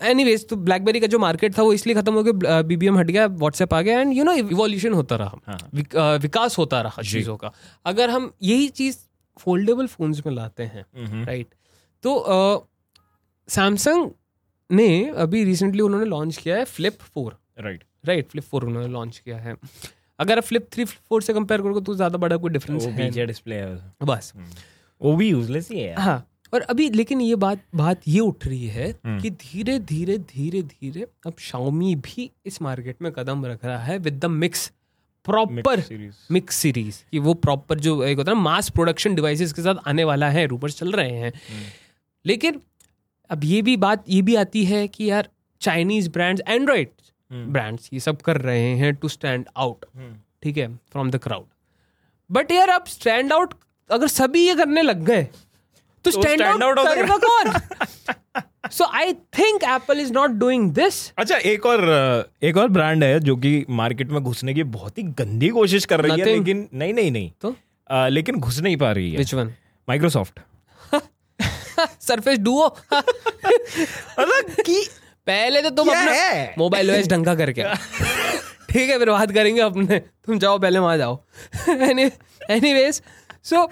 एनीवेज 0.00 0.46
तो 0.48 0.56
ब्लैकबेरी 0.56 1.00
का 1.00 1.06
जो 1.06 1.18
मार्केट 1.18 1.58
था 1.58 1.62
वो 1.62 1.72
इसलिए 1.72 1.94
खत्म 1.94 2.14
हो 2.14 2.22
गया 2.22 2.60
बीबीएम 2.62 2.98
हट 2.98 3.06
गया 3.06 3.26
व्हाट्सएप 3.26 3.74
आ 3.74 3.80
गया 3.82 4.00
एंड 4.00 4.12
यू 4.12 4.24
नो 4.24 4.32
इवोल्यूशन 4.32 4.92
होता 4.92 5.16
रहा। 5.16 5.38
हाँ। 5.46 5.58
विक- 5.74 5.96
अ, 5.96 6.16
विकास 6.16 6.58
होता 6.58 6.80
रहा 6.82 7.02
चीज़ों 7.02 7.36
का। 7.36 7.52
अगर 7.84 8.10
हम 8.10 8.32
यही 8.42 8.68
चीज़ 8.68 8.98
फोल्डेबल 9.38 9.86
फोन्स 9.86 10.22
में 10.26 10.32
लाते 10.34 10.62
हैं 10.62 10.84
हम्म, 10.96 11.24
राइट 11.24 11.46
तो 12.04 12.68
सैमसंग 13.48 14.10
ने 14.70 14.88
अभी 15.18 15.44
रिसेंटली 15.44 15.80
उन्होंने 15.82 16.06
लॉन्च 16.06 16.36
किया 16.36 16.56
है 16.56 16.64
flip 16.64 16.98
four 17.14 17.36
right 17.60 17.84
right 18.04 18.28
flip 18.28 18.44
four 18.44 18.64
उन्होंने 18.64 18.88
लॉन्च 18.88 19.18
किया 19.18 19.36
है। 19.36 19.56
अगर 20.18 20.38
आप 20.38 20.44
फ्लिप 20.44 20.66
थ्री 20.72 20.84
फ्लिप 20.84 21.06
फोर 21.08 21.22
से 21.22 21.32
कंपेयर 21.32 21.62
करोगे 21.62 21.80
तो 21.80 21.94
ज़्यादा 21.94 22.18
बड़ा 22.18 22.36
कोई 22.36 22.50
डिफरेंस 22.50 22.84
है 22.84 23.26
डिस्प्ले 23.26 23.54
है। 23.54 23.92
बस। 24.02 24.32
वो 25.00 25.16
भी 25.16 25.28
यूजलेस 25.28 25.70
ही 25.70 25.80
है 25.80 25.94
हाँ। 25.94 26.26
और 26.52 26.60
अभी 26.62 26.88
लेकिन 26.90 27.20
ये 27.20 27.34
बात 27.36 27.62
बात 27.74 28.00
ये 28.08 28.20
उठ 28.20 28.46
रही 28.46 28.66
है 28.68 28.90
हम्म। 28.90 29.20
कि 29.20 29.30
धीरे 29.32 29.78
धीरे 29.78 30.18
धीरे 30.18 30.62
धीरे 30.64 31.06
अब 31.26 31.34
Xiaomi 31.40 31.94
भी 32.04 32.30
इस 32.46 32.60
मार्केट 32.62 33.02
में 33.02 33.10
कदम 33.12 33.44
रख 33.46 33.64
रहा 33.64 33.78
है 33.78 33.98
with 33.98 34.18
the 34.20 34.30
mix 34.36 34.70
proper 35.26 35.82
mix 36.30 36.56
series 36.56 37.02
कि 37.10 37.18
वो 37.18 37.34
प्रॉपर 37.36 37.78
जो 37.78 38.02
एक 38.04 38.18
होता 38.18 38.32
है 38.32 38.38
मास 38.38 38.70
प्रोडक्शन 38.70 39.14
डिवाइसेस 39.14 39.52
के 39.52 39.62
साथ 39.62 39.88
आने 39.88 40.04
वाला 40.04 40.28
है 40.30 40.46
रूपर्स 40.46 40.78
चल 40.78 40.92
रहे 40.92 41.10
हैं 41.10 41.32
हम्म। 41.32 41.64
लेकिन 42.24 42.60
अब 43.30 43.44
ये 43.44 43.60
भी 43.62 43.76
बात 43.78 44.04
ये 44.08 44.22
भी 44.22 44.34
आती 44.36 44.64
है 44.64 44.86
कि 44.88 45.10
यार 45.10 45.28
Chinese 45.62 46.08
brands 46.10 46.42
Android 46.48 46.88
hmm. 47.30 47.52
Brands 47.52 47.88
ये 47.92 48.00
सब 48.00 48.22
कर 48.22 48.40
रहे 48.40 48.68
हैं 48.76 48.94
टू 48.94 49.08
स्टैंड 49.08 49.46
आउट 49.56 49.84
ठीक 50.42 50.56
है 50.56 50.68
फ्रॉम 50.92 51.10
द 51.10 51.18
क्राउड 51.18 51.46
बट 52.30 52.52
यार 52.52 52.68
अब 52.70 52.86
स्टैंड 52.88 53.32
आउट 53.32 53.54
अगर 53.90 54.08
सभी 54.08 54.46
ये 54.46 54.54
करने 54.54 54.82
लग 54.82 55.04
गए 55.04 55.26
तो 56.04 56.10
स्टैंड 56.10 56.42
आउट 56.42 56.78
करेगा 56.78 57.16
कौन 57.24 57.52
so 58.70 58.84
I 58.94 59.12
think 59.38 59.64
Apple 59.64 60.00
is 60.00 60.12
not 60.12 60.30
doing 60.40 60.70
this 60.72 61.00
अच्छा 61.18 61.36
एक 61.52 61.66
और 61.66 61.82
एक 62.42 62.56
और 62.56 62.68
ब्रांड 62.68 63.04
है 63.04 63.18
जो 63.20 63.36
कि 63.36 63.64
मार्केट 63.70 64.10
में 64.10 64.22
घुसने 64.22 64.54
की 64.54 64.62
बहुत 64.76 64.98
ही 64.98 65.02
गंदी 65.20 65.48
कोशिश 65.48 65.84
कर 65.84 66.00
रही 66.00 66.12
Nothing. 66.12 66.28
है 66.28 66.38
लेकिन 66.38 66.68
नहीं 66.74 66.94
नहीं 66.94 67.10
नहीं। 67.10 67.30
तो? 67.40 67.54
अ, 67.90 68.08
लेकिन 68.08 68.36
घुस 68.36 68.60
नहीं 68.60 68.76
पा 68.76 68.92
रही 68.92 69.10
है। 69.10 69.18
Which 69.18 69.34
one 69.34 69.52
Microsoft 69.88 70.40
Surface 72.00 72.38
Duo 72.38 72.66
मतलब 72.66 74.62
कि 74.66 74.82
पहले 75.26 75.62
तो 75.62 75.70
तुम 75.70 75.88
अपना 75.88 76.54
मोबाइल 76.58 76.90
ओएस 76.90 77.08
ढंगा 77.08 77.34
करके 77.34 77.64
ठीक 78.72 78.90
है 78.90 78.98
फिर 78.98 79.10
बात 79.10 79.30
करेंगे 79.32 79.60
अपने। 79.60 79.98
तुम 79.98 80.38
जाओ 80.38 80.58
पहले 80.58 80.78
वहाँ 80.78 80.96
जाओ। 80.98 81.18
एनी 81.70 82.10
एनीवेज 82.50 83.00
सो 83.44 83.64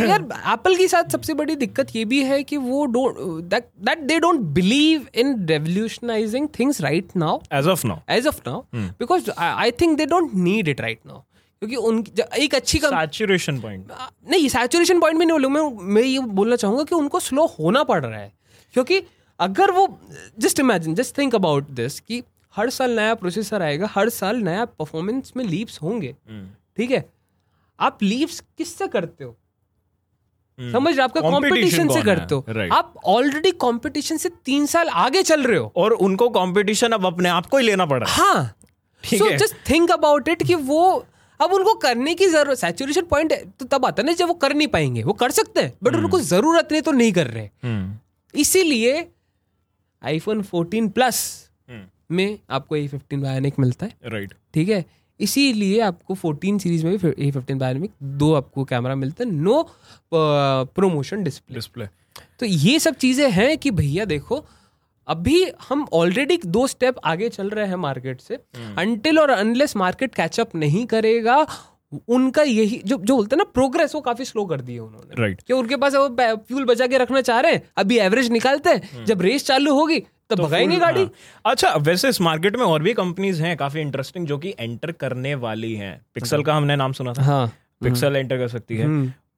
यार 0.00 0.22
एप्पल 0.52 0.76
के 0.76 0.88
साथ 0.88 1.10
सबसे 1.12 1.34
बड़ी 1.34 1.54
दिक्कत 1.56 1.94
ये 1.96 2.04
भी 2.04 2.22
है 2.24 2.42
कि 2.42 2.56
वो 2.56 2.84
don't 2.86 3.16
that 3.44 3.98
they 3.98 4.18
don't 4.20 4.40
believe 4.40 5.06
in 5.14 5.46
revolutionising 5.46 6.48
things 6.58 6.80
right 6.80 7.16
now 7.16 7.38
as 7.52 7.66
of 7.66 7.86
now 7.86 7.98
as 8.08 8.26
of 8.26 8.40
now 8.46 8.62
because 8.74 9.30
I 9.30 9.70
think 9.70 9.96
they 9.98 10.06
don't 10.06 10.34
need 10.34 10.68
it 10.68 10.80
right 10.80 11.00
now 11.06 11.20
क्योंकि 11.62 11.76
उनकी 11.76 12.22
एक 12.44 12.54
अच्छी 12.54 12.78
सैचुरेशन 12.78 13.60
पॉइंट 13.60 13.88
नहीं 14.30 14.48
सैचुरेशन 14.48 15.00
पॉइंट 15.00 15.18
भी 15.18 15.24
नहीं 15.24 15.38
बोलूँ 15.38 15.50
मैं 15.50 15.92
मैं 15.94 16.02
ये 16.02 16.18
बोलना 16.18 16.56
चाहूँगा 16.56 16.84
कि 16.84 16.94
उनको 16.94 17.20
स्लो 17.20 17.46
होना 17.58 17.82
पड़ 17.82 18.04
रहा 18.04 18.20
है। 18.20 18.32
क्योंकि 18.74 19.02
अगर 19.40 19.70
वो 19.70 19.86
just 20.38 20.60
imagine 20.60 20.94
just 20.94 21.18
think 21.18 21.34
about 21.34 21.70
this 21.70 22.00
कि 22.00 22.22
हर 22.56 22.70
साल 22.70 22.96
नया 22.96 23.14
प्रोसेसर 23.14 23.62
आएगा 23.62 23.88
हर 23.90 24.08
साल 24.08 24.36
नया 24.36 24.64
परफॉर्मेंस 24.64 25.32
में 25.36 25.44
लीप्स 25.44 25.78
होंगे। 25.82 26.14
ठीक 26.76 26.90
है? 26.90 27.04
आप 27.80 28.02
लीप्स 28.02 28.40
किससे 28.58 28.86
करते 28.88 29.24
हो? 29.24 29.36
समझ 30.60 30.94
रहे 30.94 31.04
आपका 31.04 31.20
कंपटीशन 31.20 31.88
से 31.88 32.02
करते 32.02 32.34
हो? 32.34 32.44
Right. 32.48 32.72
आप 32.72 32.94
ऑलरेडी 33.04 33.50
कंपटीशन 33.60 34.16
से 34.16 34.28
तीन 34.44 34.66
साल 34.66 34.88
आगे 34.88 35.22
चल 35.22 35.42
रहे 35.42 35.58
हो। 35.58 35.72
और 35.76 35.92
उनको 35.92 36.28
कंपटीशन 36.28 36.92
अब 36.92 37.06
अपने 37.06 37.28
आप 37.28 37.46
को 37.46 37.56
ही 37.56 37.66
लेना 37.66 37.86
पड़। 37.86 38.02
रहा 38.02 38.12
है 38.12 38.34
हाँ। 38.34 38.54
So 39.04 39.30
just 39.30 39.54
think 39.70 39.90
about 39.90 40.28
it 40.28 40.42
कि 40.42 40.54
वो 40.54 40.82
अब 41.40 41.52
उनको 41.52 41.74
करने 41.74 42.14
की 42.14 42.26
ज़रूरत 42.26 42.58
सैचुरेशन 42.58 43.02
पॉइंट 43.10 43.32
तो 43.58 43.64
तब 43.66 43.86
आता 43.86 44.02
ना 44.02 44.12
जब 44.12 44.28
वो 44.28 44.34
कर 44.34 44.54
नहीं 44.54 44.68
पाएँगे। 44.68 45.02
वो 45.02 45.12
कर 45.12 45.30
सकते 45.30 45.60
हैं 45.60 45.72
बट 45.82 45.94
उनको 45.96 46.20
ज़रूरत 46.20 46.68
नहीं 46.72 46.82
तो 46.82 46.92
नहीं 46.92 47.12
कर 47.12 47.26
रहे। 47.26 47.44
हम्म, 47.64 47.94
इसीलिए 48.34 49.06
आईफोन 50.02 50.42
14 50.44 50.88
प्लस 50.90 51.18
हम्म, 51.70 52.16
में 52.16 52.38
आपको 52.50 52.76
ए 52.76 52.86
फिफ्टीन 52.88 53.22
बायोनिक 53.22 53.58
मिलता 53.58 53.86
है। 53.86 53.96
राइट 54.06 54.34
ठीक 54.54 54.68
है? 54.68 54.84
इसीलिए 55.20 55.80
आपको 55.80 56.14
14 56.14 56.58
सीरीज़ 56.58 56.86
में 56.86 56.98
भी 56.98 57.28
ए 57.28 57.30
फिफ्टीन 57.30 57.58
बायोनिक 57.58 57.90
दो 58.02 58.34
आपको 58.34 58.64
कैमरा 58.64 58.94
मिलता 58.94 59.24
है 59.24 59.30
नो 59.30 59.70
प्रमोशन 60.14 61.22
डिस्प्ले 61.22 61.54
डिस्प्ले 61.54 61.86
तो 62.40 62.46
ये 62.46 62.78
सब 62.78 62.94
चीज़ें 62.94 63.30
हैं 63.30 63.58
कि 63.58 63.70
भैया 63.70 64.04
देखो 64.04 64.44
अभी 65.08 65.52
हम 65.68 65.86
ऑलरेडी 65.92 66.40
दो 66.46 66.66
स्टेप 66.66 66.96
आगे 67.04 67.28
चल 67.28 67.50
रहे 67.50 67.66
हैं 67.66 67.76
मार्केट 67.76 68.20
से 68.20 68.34
अनटिल 68.78 69.18
और 69.18 69.30
अनलेस 69.30 69.76
मार्केट 69.76 70.14
कैचअप 70.14 70.54
नहीं 70.54 70.86
करेगा 70.86 71.46
उनका 72.08 72.42
यही 72.42 72.82
जो 72.86 72.96
जो 72.96 73.16
बोलते 73.16 73.36
हैं 73.36 73.38
ना 73.38 73.44
प्रोग्रेस 73.44 73.94
वो 73.94 74.00
काफ़ी 74.00 74.24
स्लो 74.24 74.44
कर 74.46 74.60
दी 74.60 74.74
है 74.74 74.80
उन्होंने। 74.80 75.22
राइट 75.22 75.42
कि 75.42 75.52
उनके 75.52 75.76
पास 75.76 75.94
वो 75.94 76.08
फ्यूल 76.36 76.64
बचा 76.64 76.86
के 76.86 76.98
रखना 76.98 77.20
चाह 77.20 77.40
रहे 77.40 77.52
हैं 77.52 77.62
अभी 77.76 77.98
एवरेज 77.98 78.30
निकालते 78.30 78.70
हैं 78.70 79.04
जब 79.04 79.22
रेस 79.22 79.46
चालू 79.46 79.74
होगी 79.74 80.02
तब 80.30 80.40
भगाएँगे 80.40 80.76
गाड़ी? 80.76 81.00
हाँ। 81.00 81.10
अच्छा 81.44 81.74
वैसे 81.78 82.08
इस 82.08 82.20
मार्केट 82.20 82.56
में 82.56 82.64
और 82.64 82.82
भी 82.82 82.94
कंपनीज़ 82.94 83.42
हैं 83.42 83.56
काफ़ी 83.56 83.80
इंटरेस्टिंग 83.80 84.26
जो 84.26 84.38
कि 84.38 84.54
एंटर 84.60 84.92
करने 84.92 85.34
वाली 85.36 85.74
हैं। 85.74 86.00
पिक्सल 86.14 86.42
का 86.42 86.54
हमने 86.54 86.76
नाम 86.76 86.92
सुना 86.92 87.12
था। 87.12 87.22
हाँ। 87.22 87.46
पिक्सल 87.82 88.16
एंटर 88.16 88.38
कर 88.38 88.48
सकती 88.48 88.76
है। 88.76 88.88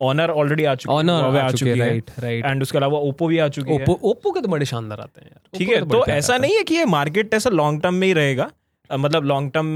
ऑनर 0.03 0.31
ऑलरेडी 0.31 0.65
आ 0.65 0.75
चुकी 0.75 0.93
ऑनर 0.95 1.37
आ 1.39 1.51
चुकी 1.51 1.71
है, 1.71 1.77
राइट 1.79 2.11
right. 2.11 2.45
एंड 2.47 2.63
उसके 2.63 2.79
अलावा 2.79 2.99
ओप्पो 2.99 3.27
भी 3.27 3.39
आ 3.39 3.49
चुकी 3.49 3.71
है। 3.71 3.77
ओप्पो 3.77 4.09
ओप्पो 4.11 4.31
के 4.31 4.41
तो 4.41 4.49
बड़े 4.49 4.67
शानदार 4.67 5.01
आते 5.01 5.21
हैं 5.21 5.29
यार। 5.29 5.59
ठीक 5.59 5.69
है 5.69 5.89
तो 5.89 6.05
ऐसा 6.07 6.37
नहीं 6.37 6.57
है 6.57 6.63
कि 6.63 6.75
ये 6.75 6.85
मार्केट 6.85 7.35
ऐसा 7.35 7.51
लॉन्ग 7.51 7.83
टर्म 7.83 7.95
में 7.95 8.07
ही 8.07 8.13
रहेगा। 8.13 8.51
मतलब 8.95 9.25
लॉन्ग 9.25 9.51
टर्म 9.53 9.67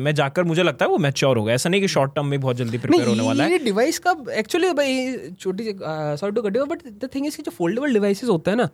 में 0.00 0.14
जाकर 0.14 0.44
मुझे 0.44 0.62
लगता 0.62 0.84
है 0.84 0.90
वो 0.90 0.98
मैच्योर 0.98 1.38
होगा। 1.38 1.52
ऐसा 1.52 1.68
नहीं 1.68 1.80
कि 1.80 1.88
शॉर्ट 1.88 2.14
टर्म 2.14 2.26
में 2.26 2.40
बहुत 2.40 2.56
जल्दी 2.56 2.78
प्रिपेयर 2.78 3.08
होने 3.08 3.22
वाला 3.22 3.44
है। 3.44 3.50
ये 3.50 3.58
डिवाइस 3.58 3.98
का 4.06 4.14
एक्चुअली 4.34 4.70
भाई 4.72 5.16
छोटी 5.40 5.64
sorry 5.72 6.32
to 6.32 6.42
cut 6.42 6.58
but 6.68 6.82
the 7.04 7.08
thing 7.14 7.26
is 7.26 7.36
कि 7.36 7.42
जो 7.42 7.50
फोल्डेबल 7.50 7.92
डिवाइसेस 7.92 8.28
होते 8.28 8.50
हैं 8.50 8.58
ना 8.58 8.68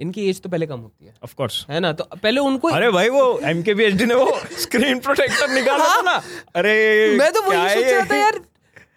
इनकी 0.00 0.28
एज 0.30 0.40
तो 0.40 0.48
पहले 0.48 0.66
कम 0.66 0.80
होती 0.80 1.06
है। 1.06 1.14
ऑफ़ 1.24 1.34
कोर्स 1.34 1.64
है 1.70 1.80
ना? 1.80 1.92
तो 1.92 2.04
पहले 2.14 2.40
उनको 2.40 2.68
अरे 2.70 2.90
भाई 2.90 3.08
वो 3.08 3.38
एम 3.44 3.62
के 3.62 3.74
ने 4.06 4.14
वो 4.14 4.40
स्क्रीन 4.58 4.98
प्रोटेक्टर 4.98 5.50
निकाला 5.50 5.84
था 5.86 6.02
ना। 6.02 6.20
अरे 6.56 7.16
मैं 7.18 7.32
तो 7.32 7.42
वही 7.42 7.68
सोच 7.74 7.84
रहा 7.84 8.04
था 8.04 8.16
यार 8.16 8.40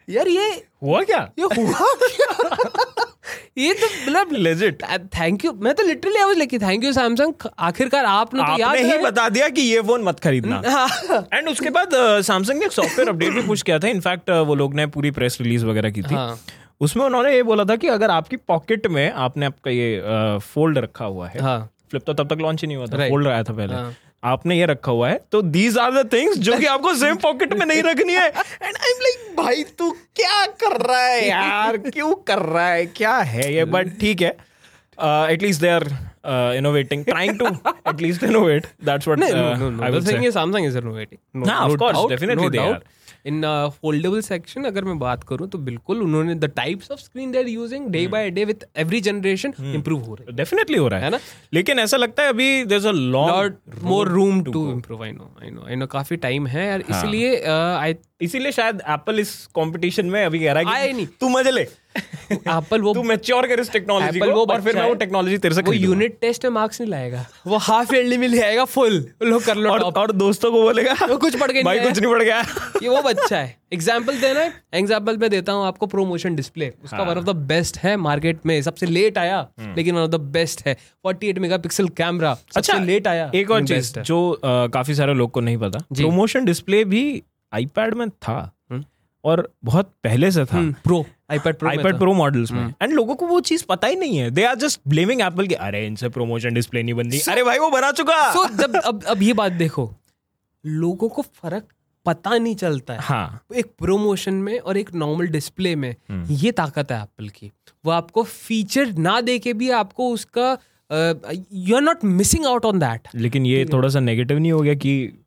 यार 0.10 0.28
ये 0.28 0.50
हुआ 0.84 1.02
क्या? 1.04 1.20
ये 1.40 1.46
हुआ 1.46 1.86
क्या? 2.08 3.06
ये 3.58 3.74
तो 3.74 3.88
मतलब 3.88 4.30
लेजिट 4.34 4.84
थैंक 5.16 5.46
यू 5.46 5.52
मैं 5.62 5.74
तो 5.76 5.84
literally 5.84 6.18
I 6.18 6.26
was 6.26 6.38
like 6.38 6.54
thank 6.62 6.84
you 6.84 6.92
Samsung 6.94 7.48
आखिरकार 7.60 8.06
आपने 8.06 8.44
तो 8.44 8.58
याद 8.60 8.78
ही 8.78 8.98
बता 8.98 9.28
दिया 9.30 9.50
कि 9.50 9.62
ये 9.62 9.82
फ़ोन 9.82 10.04
मत 10.04 10.20
खरीदना। 10.20 10.62
हाँ। 10.68 10.88
एंड 11.34 11.50
उसके 11.50 11.70
बाद 11.70 11.90
सैमसंग 12.22 12.60
ने 12.60 12.66
एक 12.66 12.72
सॉफ्टवेयर 12.72 13.10
अपडेट 13.10 13.34
भी 13.34 13.42
पुश 13.48 13.62
किया 13.62 13.80
था। 13.80 13.88
इनफैक्ट 13.88 14.30
वो 14.48 14.56
लोग 14.56 14.76
ने 14.76 14.86
पूरी 14.88 15.12
प्रेस 15.12 15.38
रिलीज़ 15.42 15.66
वगैरह 15.66 15.92
की 15.92 16.02
थी। 16.02 16.16
हाँ। 16.16 16.40
उसमें 16.82 17.04
उन्होंने 17.06 17.34
ये 17.36 17.44
बोला 17.44 17.64
था 17.64 17.76
कि 17.76 17.88
अगर 17.88 18.12
आपकी 18.12 18.38
पॉकेट 18.48 18.88
में 18.88 19.12
आपने 19.12 19.46
आपका 19.46 19.72
ये 19.72 20.40
फोल्ड 20.44 20.78
रखा 20.78 21.06
हुआ 21.06 21.28
है 21.28 21.42
हाँ। 21.42 21.60
फ्लिप 21.92 22.04
तो 22.08 22.14
तब 22.14 22.34
तक 22.34 22.42
लॉन्च 22.42 22.62
ही 22.62 22.68
नहीं 22.68 22.78
हुआ 22.78 22.86
था 22.88 23.10
फोल्ड 23.10 23.28
आया 23.28 23.44
था 23.44 23.54
पहले। 23.54 23.74
हाँ। 23.74 23.94
आपने 24.24 24.58
ये 24.58 24.66
रखा 24.66 24.92
हुआ 24.92 25.10
है 25.10 25.20
तो 25.32 25.42
दीज 25.42 25.78
आर 25.78 25.92
द 25.94 26.12
थिंग्स 26.14 26.38
जो 26.40 26.58
कि 26.58 26.66
आपको 26.66 26.94
सेम 26.96 27.16
पॉकेट 27.18 27.54
में 27.54 27.66
नहीं 27.66 27.84
रखनी 27.84 28.14
है। 28.14 28.28
एंड 28.28 28.76
आई 28.76 28.92
एम 28.92 29.02
लाइक 29.02 29.36
भाई, 29.38 29.64
तू 29.64 29.90
क्या 29.92 30.46
कर 30.62 30.78
रहा 30.82 31.00
है 31.00 31.28
यार? 31.28 31.78
क्यों 31.80 32.14
कर 32.28 32.40
रहा 32.40 32.68
है? 32.68 32.86
क्या 32.88 33.16
है 33.18 33.54
ये? 33.54 33.66
बट 33.68 34.00
ठीक 34.00 34.22
है। 34.22 34.36
At least 35.34 35.62
they 35.62 35.70
are 35.70 35.88
innovating 36.24 37.04
trying 37.06 37.38
to 37.38 37.60
at 37.86 38.02
least 38.02 38.24
innovate 38.24 38.68
that's 38.80 39.08
what 39.08 39.20
No, 39.20 39.28
uh, 39.28 39.32
no, 39.32 39.56
no, 39.56 39.70
no. 39.70 39.84
I 39.84 39.90
The 39.90 39.94
would 39.94 40.06
thing 40.06 40.22
say 40.22 40.28
is 40.28 40.36
Samsung 40.36 40.68
is 40.68 40.76
innovating. 40.76 41.20
No, 41.34 41.46
हाँ, 41.46 41.70
of 41.70 41.78
course, 41.78 41.98
doubt, 41.98 42.10
definitely 42.10 42.44
no 42.44 42.50
they 42.50 42.58
doubt. 42.58 42.76
are. 42.76 42.98
In 43.26 43.42
foldable 43.82 44.22
section 44.22 44.64
अगर 44.64 44.84
मैं 44.84 44.98
बात 45.00 45.24
करूँ 45.24 45.48
तो 45.50 45.58
बिल्कुल 45.58 46.02
उन्होंने 46.02 46.36
the 46.36 46.46
types 46.46 46.92
of 46.92 47.00
screen 47.00 47.32
they 47.32 47.40
are 47.40 47.48
using 47.48 47.88
day 47.88 48.08
by 48.08 48.30
day 48.30 48.46
with 48.46 48.66
every 48.78 49.02
generation 49.02 49.54
improve 49.74 50.02
हो 50.04 50.16
रहे 50.16 50.32
डेफिनेटली 50.32 50.78
हो 50.78 50.88
रहा 50.88 51.00
है 51.00 51.06
है 51.06 51.12
ना? 51.12 51.20
लेकिन 51.54 51.80
ऐसा 51.80 51.98
लगता 51.98 52.24
है 52.24 52.30
अभी 52.30 52.64
there 52.66 52.88
a 52.88 52.92
long 52.92 53.32
lot 53.32 53.84
more 53.84 54.08
room 54.08 54.42
to 54.44 54.72
improve 54.72 55.04
I 55.04 55.12
know 55.12 55.32
I 55.44 55.50
know 55.50 55.66
I 55.68 55.76
know 55.76 55.88
काफ़ी 55.88 56.18
टाइम 56.18 56.48
है 56.48 56.68
यार 56.68 56.84
हाँ। 56.90 57.00
इसलिए 57.00 57.40
आई 57.52 57.96
इसीलिए 58.22 58.52
शायद 58.52 58.82
एप्पल 58.90 59.20
इस 59.20 59.46
कंपटीशन 59.56 60.06
में 60.06 60.26
अभी 60.26 60.40
कह 60.40 60.54
रहा 60.54 60.74
है 60.74 60.94
कि 60.94 61.06
तू 61.06 61.30
मज़े 61.30 61.52
ले 61.52 61.68
एप्पल 62.32 62.82
वो 62.82 62.94
तू 62.94 63.04
मैच्योर 63.04 63.48
कर 63.48 63.60
इस 63.60 63.72
टेक्नोलॉजी 63.72 64.20
को 64.20 64.32
वो 64.32 64.46
और 64.46 64.62
फिर 64.62 64.76
मैं 64.76 64.88
वो 64.88 64.94
टेक्नोलॉजी 64.96 65.38
तेरे 65.38 65.56
से 65.56 65.62
वो 65.62 65.74
यूनिट 65.74 66.18
टेस्ट 66.22 66.46
में 66.46 66.52
मार्क्स 66.52 66.82
नहीं 66.82 66.90
लाएगा। 66.92 67.26
वो 67.48 67.58
हाफ़ 67.68 67.94
ईयरली 67.96 68.18
में 68.18 68.28
ले 68.28 68.42
आएगा 68.42 68.66
फुल 68.66 68.94
लो 69.24 69.40
कर 69.40 69.56
लो 69.56 69.72
और 69.72 69.82
और 69.82 70.12
दोस्तों 70.12 70.52
को 70.52 70.62
बोलेगा 70.62 70.94
वो 71.06 71.18
कुछ 71.18 71.40
पढ़ 71.40 71.52
नहीं 71.52 71.64
भाई। 71.64 71.80
कुछ 71.80 72.00
नहीं 72.00 72.12
पढ़ 72.14 72.24
गया। 72.24 72.40
ये 72.84 72.90
वो 72.90 73.02
बच्चा 73.02 73.38
है। 73.38 73.58
एग्ज़ाम्पल 73.74 74.20
देना 74.20 74.40
है। 74.40 74.54
एग्ज़ाम्पल 74.74 75.18
मैं 75.18 75.30
देता 75.30 75.52
हूँ 75.52 75.66
आपको 75.66 75.88
प्रोमोशन 75.88 76.36
डिस्प्ले 76.36 76.72
उसका। 76.84 77.04
वन 77.04 77.18
ऑफ़ 77.18 77.26
द 77.26 77.36
बेस्ट 77.48 77.78
है 77.78 77.96
मार्केट 77.98 78.46
में। 78.46 78.62
सबसे 78.62 78.86
लेट 78.86 79.18
आया 79.18 79.38
हम्म। 79.60 79.76
लेकिन 79.76 79.96
वन 79.96 80.02
ऑफ़ 80.02 80.12
द 80.12 80.20
बेस्ट 80.32 80.66
है। 80.68 80.76
48 81.08 81.40
मेगापिक्सल 81.40 81.88
कैमरा 81.98 82.34
सबसे 82.56 82.80
लेट 82.80 83.08
आया 83.08 83.26
अच्छा, 83.26 83.40
एक 83.40 83.52
और 83.52 83.68
चीज़ 83.68 84.00
जो 84.00 84.40
काफ़ी 84.46 84.96
सारे 84.96 85.14
लोग 85.14 85.32
को 85.32 85.42
नहीं 85.42 85.58
पता। 85.58 85.80
प्रोमोशन 85.94 86.46
डिस्प्ले 86.46 86.84
भी 86.86 87.04
आईपैड 87.52 87.94
में 87.94 88.10
था 88.10 88.40
हम्म। 88.72 88.84
और 89.24 89.48
बहुत 89.64 89.92
पहले 90.04 90.32
से 90.32 90.46
था। 90.46 90.62
Pro 90.84 91.06
iPad 91.32 91.56
pro 91.56 91.70
iPad 91.70 91.98
pro 92.00 92.14
models. 92.14 92.52
में। 92.52 92.74
एंड 92.82 92.94
लोगों 92.94 93.16
को 93.16 93.28
वो 93.28 93.40
चीज़ 93.42 93.64
पता 93.70 93.88
ही 93.88 93.96
नहीं 93.96 94.18
है। 94.18 94.30
They 94.32 94.44
are 94.44 94.56
just 94.58 94.82
blaming 94.88 95.22
Apple 95.22 95.48
के 95.48 95.56
अरे 95.56 95.86
इनसे 95.88 96.10
प्रोमोशन 96.10 96.54
डिस्प्ले 96.54 96.84
नहीं 96.84 96.94
बनती 96.94 97.20
अरे 97.30 97.44
भाई 97.44 97.60
वो 97.60 97.70
बना 97.70 97.92
चुका। 97.92 98.22
सो 98.34 98.48
जब 98.56 98.76
अब 98.76 99.04
अब 99.04 99.22
ये 99.22 99.34
बात 99.34 99.52
देखो 99.52 99.92
लोगों 100.64 101.10
को 101.10 101.22
फ़र्क 101.22 101.68
पता 102.06 102.38
नहीं 102.38 102.56
चलता 102.56 102.94
है। 102.94 103.00
हाँ। 103.00 103.42
एक 103.56 103.66
प्रोमोशन 103.80 104.34
में 104.34 104.60
और 104.60 104.78
एक 104.78 104.94
नॉर्मल 104.96 105.28
डिस्प्ले 105.28 105.76
में 105.76 105.96
हम्म। 106.10 106.36
ये 106.36 106.52
ताकत 106.52 106.92
है 106.92 107.02
एप्पल 107.02 107.28
की। 107.30 107.52
वो 107.86 107.92
आपको 107.92 108.24
फीचर 108.24 108.94
ना 108.98 109.20
दे 109.22 109.38
के 109.40 109.54
भी 109.54 109.70
आपको 109.70 110.10
उसका 110.10 110.52
you 110.92 111.76
are 111.76 111.82
not 111.82 112.04
missing 112.04 112.46
out 112.46 112.66
on 112.66 112.80
that 112.80 113.08
लेकिन 113.16 113.46
ये 113.46 113.66
थोड़ा 113.66 113.90
सा 113.90 114.00
नेगेटिव 114.00 114.38
नहीं 114.38 114.52
हो 114.52 114.62
गया 114.62 114.74
कि 114.74 115.21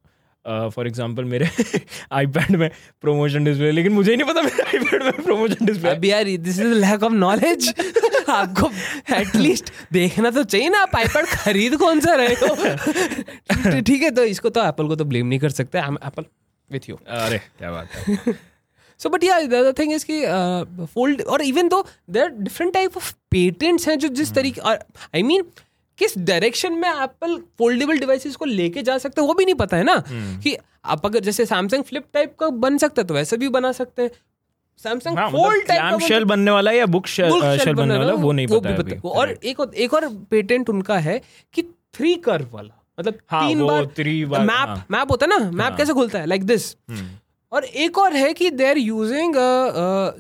फॉर 0.47 0.87
एग्ज़ाम्पल 0.87 1.25
मेरे 1.25 1.49
आईपैड 2.13 2.57
में 2.57 2.71
प्रोमोशन 3.01 3.45
डिस्प्ले 3.45 3.71
लेकिन 3.73 3.93
मुझे 3.93 4.11
ही 4.11 4.17
नहीं 4.17 4.29
पता 4.29 4.43
मेरे 4.43 4.63
आईपैड 4.69 5.03
में 5.03 5.13
प्रोमोशन 5.13 5.67
डिस्प्ले 5.67 5.91
अब 5.91 6.05
यार 6.05 6.25
this 6.25 6.61
is 6.61 6.75
lack 6.75 7.03
of 7.03 7.13
knowledge 7.13 7.75
आपको 8.29 8.71
एटलीस्ट 9.15 9.73
देखना 9.93 10.31
तो 10.31 10.45
चाहिए 10.45 10.69
ना 10.69 10.79
आप 10.79 10.97
आईपैड 10.97 11.27
खरीद 11.27 11.77
कौन 11.77 12.01
सा 12.01 12.15
रहे 12.15 12.35
हो? 12.35 13.81
ठीक 13.81 14.03
है 14.03 14.11
तो 14.11 14.25
इसको 14.25 14.49
तो 14.49 14.65
एप्पल 14.65 14.89
को 14.89 14.97
तो 14.97 15.05
ब्लेम 15.05 15.27
नहीं 15.27 15.39
कर 15.39 15.51
सकते। 15.51 15.79
एप्पल 15.79 16.25
विथ 16.73 16.89
यू 16.89 16.99
अरे 17.09 17.39
क्या 17.39 17.71
बात 17.71 17.89
है। 17.95 18.35
So 18.99 19.09
but 19.09 19.25
yeah 19.25 19.41
the 19.41 19.75
thing 19.79 19.93
is 19.93 20.05
कि 20.11 20.87
फोल्ड 20.87 21.23
और 21.23 21.43
even 21.43 21.69
though 21.69 21.87
there 22.11 22.29
different 22.29 22.73
type 22.75 22.97
of 22.97 23.13
patents 23.31 23.89
हैं 23.89 23.99
जो 23.99 24.09
जिस 24.09 24.33
तरीके 24.35 24.61
आई 24.71 25.23
मीन 25.23 25.45
किस 25.99 26.17
डायरेक्शन 26.19 26.73
में 26.73 26.89
एप्पल 26.89 27.37
फोल्डेबल 27.59 27.99
डिवाइसेस 27.99 28.37
को 28.37 28.45
लेके 28.45 28.83
जा 28.83 28.97
सकते 28.99 29.21
हैं 29.21 29.29
वो 29.29 29.35
भी 29.35 29.45
नहीं 29.45 29.55
पता 29.55 29.77
है 29.77 29.85
ना। 29.85 30.03
कि 30.09 30.57
आप 30.85 31.07
अगर 31.07 31.21
जैसे 31.21 31.47
सैमसंग 31.47 31.85
फ्लिप 31.85 32.05
टाइप 32.15 32.35
का 32.41 32.49
बन 32.63 32.79
सकता 32.79 33.03
है 33.03 33.07
तो 33.09 33.15
वैसे 33.15 33.37
भी 33.37 33.49
बना 33.49 33.73
सकते 33.73 34.03
हैं। 34.03 34.11
सैमसंग 34.81 35.19
हाँ, 35.19 35.29
फोल्ड 35.31 35.67
टाइप 35.67 36.01
शेल 36.01 36.25
बनने 36.25 36.51
वाला 36.51 36.71
है 36.71 36.77
या 36.77 36.87
बुक 36.87 37.07
शेल 37.07 37.31
shell 37.31 37.77
बनने 37.77 37.99
वाला 37.99 38.13
है, 38.13 38.17
वो 38.17 38.33
नहीं 38.33 38.47
पता 38.47 38.69
है। 38.69 39.01
और 39.05 39.31
एक 39.33 39.61
और 39.61 39.75
एक 39.75 39.95
और 39.95 40.09
पेटेंट 40.31 40.71
उनका 40.71 40.99
है 40.99 41.21
कि 41.55 41.63
थ्री 41.95 42.15
कर्व 42.25 42.49
वाला 42.53 42.81
मतलब 42.99 43.19
हाँ, 43.31 43.49
तीन 43.49 43.65
बार 43.67 43.85
three 43.99 44.25
बार, 44.25 44.41
मैप 44.41 44.69
हाँ। 44.69 44.87
मैप 44.91 45.11
होता 45.11 45.27
है 45.27 45.39
ना 45.39 45.51
मैप 45.53 45.77
कैसे 45.77 45.93
खुलता 45.93 46.19
है? 46.19 46.27
Like 46.27 46.45
this 46.45 46.75
hmm. 46.91 47.09
और 47.53 47.65
एक 47.65 47.99
और 47.99 48.13
है 48.13 48.33
कि 48.35 48.51
they 48.51 48.69
are 48.69 48.79
using 48.79 49.35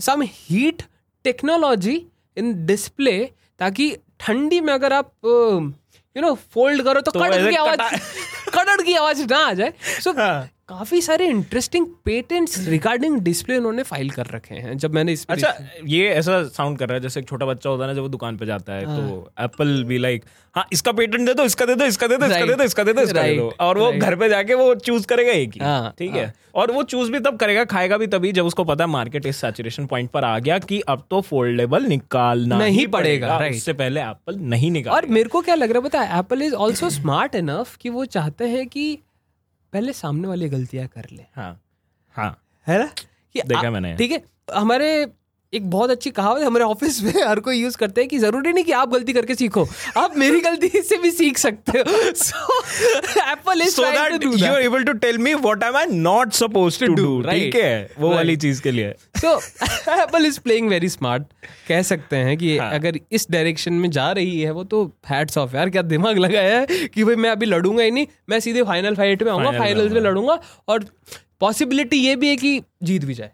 some 0.00 0.22
heat 0.24 0.82
technology 1.24 2.02
in 2.36 2.54
display 2.66 3.18
ताकि 3.60 3.90
ठंडी 4.20 4.60
में 4.60 4.72
अगर 4.72 4.92
आप 4.92 5.12
यू 5.24 6.22
नो 6.22 6.34
फोल्ड 6.54 6.82
करो 6.82 7.00
तो, 7.00 7.10
तो 7.10 7.20
कड़क 7.20 7.50
की 7.50 7.56
आवाज़ 7.56 7.80
कड़क 8.54 8.82
की 8.82 8.94
आवाज़ 8.94 9.24
ना 9.30 9.38
आ 9.38 9.52
जाए 9.52 9.72
सो 10.00 10.12
हाँ। 10.12 10.48
काफ़ी 10.68 11.00
सारे 11.02 11.26
इंटरेस्टिंग 11.28 11.86
पेटेंट्स 12.04 12.58
रिगार्डिंग 12.68 13.18
डिस्प्ले 13.20 13.56
उन्होंने 13.56 13.82
फ़ाइल 13.82 14.10
कर 14.10 14.26
रखे 14.26 14.54
हैं 14.54 14.76
जब 14.78 14.94
मैंने 14.94 15.12
इस 15.12 15.26
अच्छा 15.30 15.52
ये 15.86 16.08
ऐसा 16.10 16.42
साउंड 16.48 16.78
कर 16.78 16.88
रहा 16.88 16.94
है 16.94 17.00
जैसे 17.00 17.20
एक 17.20 17.28
छोटा 17.28 17.46
बच्चा 17.46 17.70
होता 17.70 17.82
है 17.84 17.88
ना 17.88 17.94
जब 17.94 18.02
वो 18.02 18.08
दुकान 18.08 18.36
पे 18.36 18.46
जाता 18.46 18.72
है 18.72 18.84
तो 18.86 19.30
एप्पल 19.40 19.82
भी 19.84 19.98
लाइक 19.98 20.24
हाँ 20.54 20.66
इसका 20.72 20.92
पेटेंट 20.92 21.26
दे 21.26 21.34
दो 21.34 21.44
इसका 21.44 21.66
दे 21.66 21.74
दो 21.74 21.84
इसका 21.84 22.06
दे 22.06 22.16
दो 22.16 22.26
इसका 22.26 22.46
दे 22.46 22.54
दो 22.54 22.64
इसका 22.64 22.84
दे 22.84 22.92
दो 22.92 23.02
इसका 23.02 23.22
दे 23.22 23.36
दो। 23.36 23.52
और 23.60 23.78
वो 23.78 23.92
घर 23.92 24.16
पे 24.16 24.28
जाके 24.28 24.54
वो 24.54 24.74
चूज़ 24.76 25.06
करेगा 25.06 25.32
एक 25.32 25.54
ही। 25.54 25.60
हाँ, 25.60 25.94
ठीक 25.98 26.14
है। 26.14 26.32
और 26.54 26.72
वो 26.72 26.82
चूज़ 26.84 27.10
भी 27.12 27.20
तब 27.20 27.36
करेगा 27.38 27.64
खाएगा 27.66 27.96
भी 27.98 28.06
तभी 28.06 28.32
जब 28.32 28.46
उसको 28.46 28.64
पता 28.64 28.84
है 28.84 28.90
मार्केट 28.90 29.26
इस 29.26 29.36
सैचुरेशन 29.36 29.86
पॉइंट 29.86 30.10
पर 30.10 30.24
आ 30.24 30.38
गया 30.38 30.58
कि 30.60 30.80
अब 30.88 31.06
तो 31.10 31.20
फोल्डेबल 31.22 31.86
निकालना 31.86 32.58
नहीं 32.58 32.78
ही 32.78 32.86
पड़ेगा. 32.88 33.38
उससे 33.46 33.72
पहले 33.72 34.00
एप्पल 34.00 34.38
नहीं 34.52 34.70
निकाल 34.70 34.94
और 34.94 35.06
मेरे 35.08 35.28
को 35.28 35.40
क्या 35.40 35.54
लग 35.54 35.70
रहा 35.70 35.78
है 35.78 35.88
पता 35.88 36.00
है 36.00 36.18
Apple 36.18 36.42
is 36.42 36.54
also 36.56 36.90
smart 36.90 37.34
enough 37.34 37.76
कि 37.76 37.90
वो 37.90 38.04
चाहते 38.16 38.48
हैं 38.48 38.66
कि 38.68 38.98
पहले 39.74 39.92
सामने 39.92 40.28
वाली 40.28 40.48
गलतियाँ 40.48 40.86
कर 40.88 41.06
ले। 41.12 41.22
हाँ 41.36 41.60
हाँ। 42.16 42.42
है 42.66 42.78
ना? 42.78 42.86
कि 43.32 43.42
देखा 43.46 43.70
मैंने। 43.70 43.96
ठीक 43.96 44.10
है 44.10 44.24
हमारे 44.54 45.06
एक 45.54 45.70
बहुत 45.70 45.90
अच्छी 45.90 46.10
कहावत 46.10 46.40
है 46.40 46.46
हमारे 46.46 46.64
ऑफ़िस 46.64 47.02
में 47.02 47.12
हर 47.22 47.40
कोई 47.40 47.56
यूज़ 47.58 47.76
करते 47.78 48.00
हैं 48.00 48.08
कि 48.08 48.18
ज़रूरी 48.18 48.52
नहीं 48.52 48.64
कि 48.64 48.72
आप 48.72 48.90
गलती 48.92 49.12
करके 49.12 49.34
सीखो। 49.34 49.66
आप 49.96 50.16
मेरी 50.18 50.40
गलती 50.40 50.68
से 50.68 50.96
भी 50.98 51.10
सीख 51.10 51.38
सकते 51.38 51.78
हो। 51.78 52.12
So 52.14 52.60
Apple 53.32 53.62
is 53.62 53.80
that 53.80 54.24
you 54.24 54.50
are 54.50 54.62
able 54.68 54.86
to 54.88 54.94
tell 55.04 55.18
me 55.26 55.34
what 55.46 55.64
am 55.68 55.76
I 55.76 55.84
not 56.06 56.34
supposed 56.38 56.84
to, 56.84 56.88
do, 56.96 57.10
right. 57.20 57.30
ठीक 57.30 57.54
है? 57.54 57.90
वो 57.98 58.06
Right. 58.06 58.16
वाली 58.16 58.36
चीज़ 58.36 58.62
के 58.62 58.70
लिए। 58.70 58.94
So 59.16 59.36
Apple 59.92 60.26
is 60.26 60.40
playing 60.40 60.68
very 60.68 60.88
smart 60.88 61.22
कह 61.68 61.82
सकते 61.82 62.16
हैं 62.16 62.36
कि 62.38 62.56
हाँ। 62.58 62.70
अगर 62.74 62.98
इस 63.12 63.26
डायरेक्शन 63.30 63.72
में 63.74 63.90
जा 63.90 64.10
रही 64.12 64.40
है 64.40 64.50
वो 64.50 64.64
तो 64.64 64.84
हैट्स 65.10 65.38
ऑफ़ 65.38 65.56
यार 65.56 65.70
क्या 65.70 65.82
दिमाग 65.82 66.18
लगाया 66.18 66.58
है 66.58 66.88
कि 66.88 67.04
भाई 67.04 67.16
मैं 67.16 67.30
अभी 67.30 67.46
लड़ूँगा 67.46 67.82
ही 67.82 67.90
नहीं 67.90 68.06
मैं 68.28 68.40
सीधे 68.40 68.62
फाइनल 68.62 68.94
फाइट 68.94 69.22
में 69.22 69.32
आऊँगा 69.32 69.58
फाइनल्स 69.58 69.92
में 69.92 70.00
लड़ूँगा 70.00 70.38
और 70.68 70.84
पॉसिबिलिटी 71.40 71.96
ये 71.96 72.16
भी 72.16 72.28
है 72.28 72.36
कि 72.36 72.60
जीत 72.82 73.04
भी 73.04 73.14
जाए। 73.14 73.30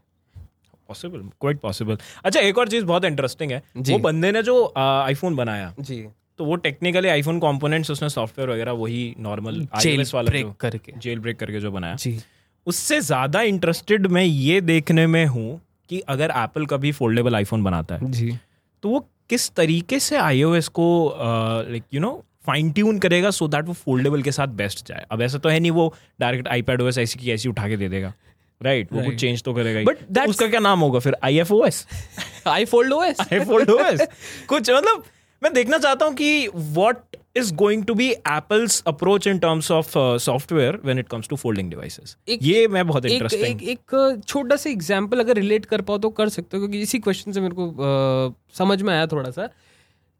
पॉसिबल 0.90 1.18
क्वाइट 1.40 1.60
पॉसिबल 1.60 1.98
अच्छा 2.24 2.40
एक 2.42 2.58
और 2.58 2.68
चीज़ 2.68 2.84
बहुत 2.84 3.04
इंटरेस्टिंग 3.04 3.52
है। 3.52 3.62
जी। 3.78 3.92
वो 3.92 3.98
बंदे 4.00 4.32
ने 4.32 4.42
जो 4.42 4.72
आईफोन 4.78 5.36
बनाया 5.36 5.74
जी। 5.80 6.04
तो 6.38 6.44
वो 6.44 6.56
टेक्निकली 6.58 7.08
आईफोन 7.08 7.38
कंपोनेंट्स 7.40 7.90
उसने 7.90 8.08
सॉफ्टवेयर 8.10 8.50
वगैरह 8.50 8.72
वही 8.74 9.02
नॉर्मल 9.20 9.66
जेल 9.76 10.04
वाला 10.14 10.30
ब्रेक 10.30 10.52
करके। 10.60 10.92
जेल 10.98 11.18
ब्रेक 11.18 11.38
करके 11.38 11.60
जो 11.60 11.70
बनाया। 11.72 11.94
जी। 11.96 12.18
उससे 12.66 13.00
ज़्यादा 13.02 13.42
इंटरेस्टेड 13.44 14.06
मैं 14.08 14.24
ये 14.24 14.60
देखने 14.62 15.06
में 15.06 15.24
हूँ 15.26 15.60
कि 15.90 16.00
अगर 16.08 16.32
एप्पल 16.36 16.66
कभी 16.66 16.92
फोल्डेबल 16.92 17.34
आईफोन 17.34 17.62
बनाता 17.64 17.94
है 17.94 18.10
जी। 18.12 18.32
तो 18.82 18.88
वो 18.88 19.00
किस 19.30 19.50
तरीके 19.54 19.98
से 20.00 20.16
आईओएस 20.18 20.68
को 20.70 20.88
like 21.68 21.84
you 21.94 22.00
know 22.00 22.12
fine 22.46 22.70
tune 22.72 22.98
करेगा 22.98 23.30
सो 23.30 23.48
दैट 23.48 23.64
वो 23.64 23.72
फोल्डेबल 23.74 24.22
के 24.22 24.32
साथ 24.32 24.48
बेस्ट 24.58 24.86
जाए। 24.88 25.04
अब 25.10 25.22
ऐसा 25.22 25.38
तो 25.38 25.48
है 25.48 25.58
नहीं 25.60 25.70
वो 25.70 25.92
डायरेक्ट 26.20 26.48
आईपैड 26.48 26.82
ओएस 26.82 26.98
ऐसी 26.98 27.18
की 27.18 27.30
ऐसी 27.30 27.48
उठा 27.48 27.68
के 27.68 27.76
दे 27.76 27.88
देगा। 27.88 28.12
राइट 28.60 28.92
वो 28.92 29.02
कुछ 29.04 29.14
चेंज 29.20 29.42
तो 29.42 29.54
करेगा 29.54 29.78
ही। 29.78 29.84
But 29.86 30.02
तो 30.16 30.28
उसका 30.30 30.46
क्या 30.48 30.60
नाम 30.60 30.80
होगा 30.80 30.98
फिर? 30.98 31.16
I 31.24 31.38
F 31.38 31.52
OS 31.52 31.86
I 32.46 32.64
fold 32.64 32.92
OS 32.92 33.20
I 33.22 33.40
fold 33.44 33.70
OS 33.70 34.06
कुछ 34.48 34.70
मतलब 34.70 35.04
मैं 35.42 35.52
देखना 35.54 35.78
चाहता 35.78 36.04
हूँ 36.04 36.14
कि 36.14 36.48
what 36.54 37.16
is 37.36 37.52
going 37.54 37.84
to 37.84 37.94
be 37.94 38.08
Apple's 38.10 38.82
approach 38.86 39.26
in 39.26 39.38
terms 39.38 39.70
of 39.70 39.92
software 40.22 40.78
when 40.84 40.98
it 40.98 41.08
comes 41.08 41.28
to 41.28 41.36
folding 41.36 41.70
devices 41.70 42.16
ये 42.42 42.66
मैं 42.68 42.86
बहुत 42.86 43.06
एक 43.06 43.12
इंटरेस्टिंग 43.12 43.62
एक 43.62 43.68
एक 43.68 44.22
छोटा 44.26 44.56
सा 44.56 44.70
एग्ज़ाम्पल 44.70 45.20
अगर 45.20 45.36
रिलेट 45.36 45.64
कर 45.64 45.80
पाओ 45.80 45.98
तो 45.98 46.10
कर 46.10 46.28
सकते 46.28 46.56
हो 46.56 46.60
क्योंकि 46.62 46.80
इसी 46.82 46.98
क्वेश्चन 46.98 47.32
से 47.32 47.40
मेरे 47.40 47.54
को 47.54 47.68
अ, 47.70 48.34
समझ 48.58 48.80
में 48.82 48.92
आया 48.94 49.06
थोड़ा 49.06 49.30
सा 49.30 49.48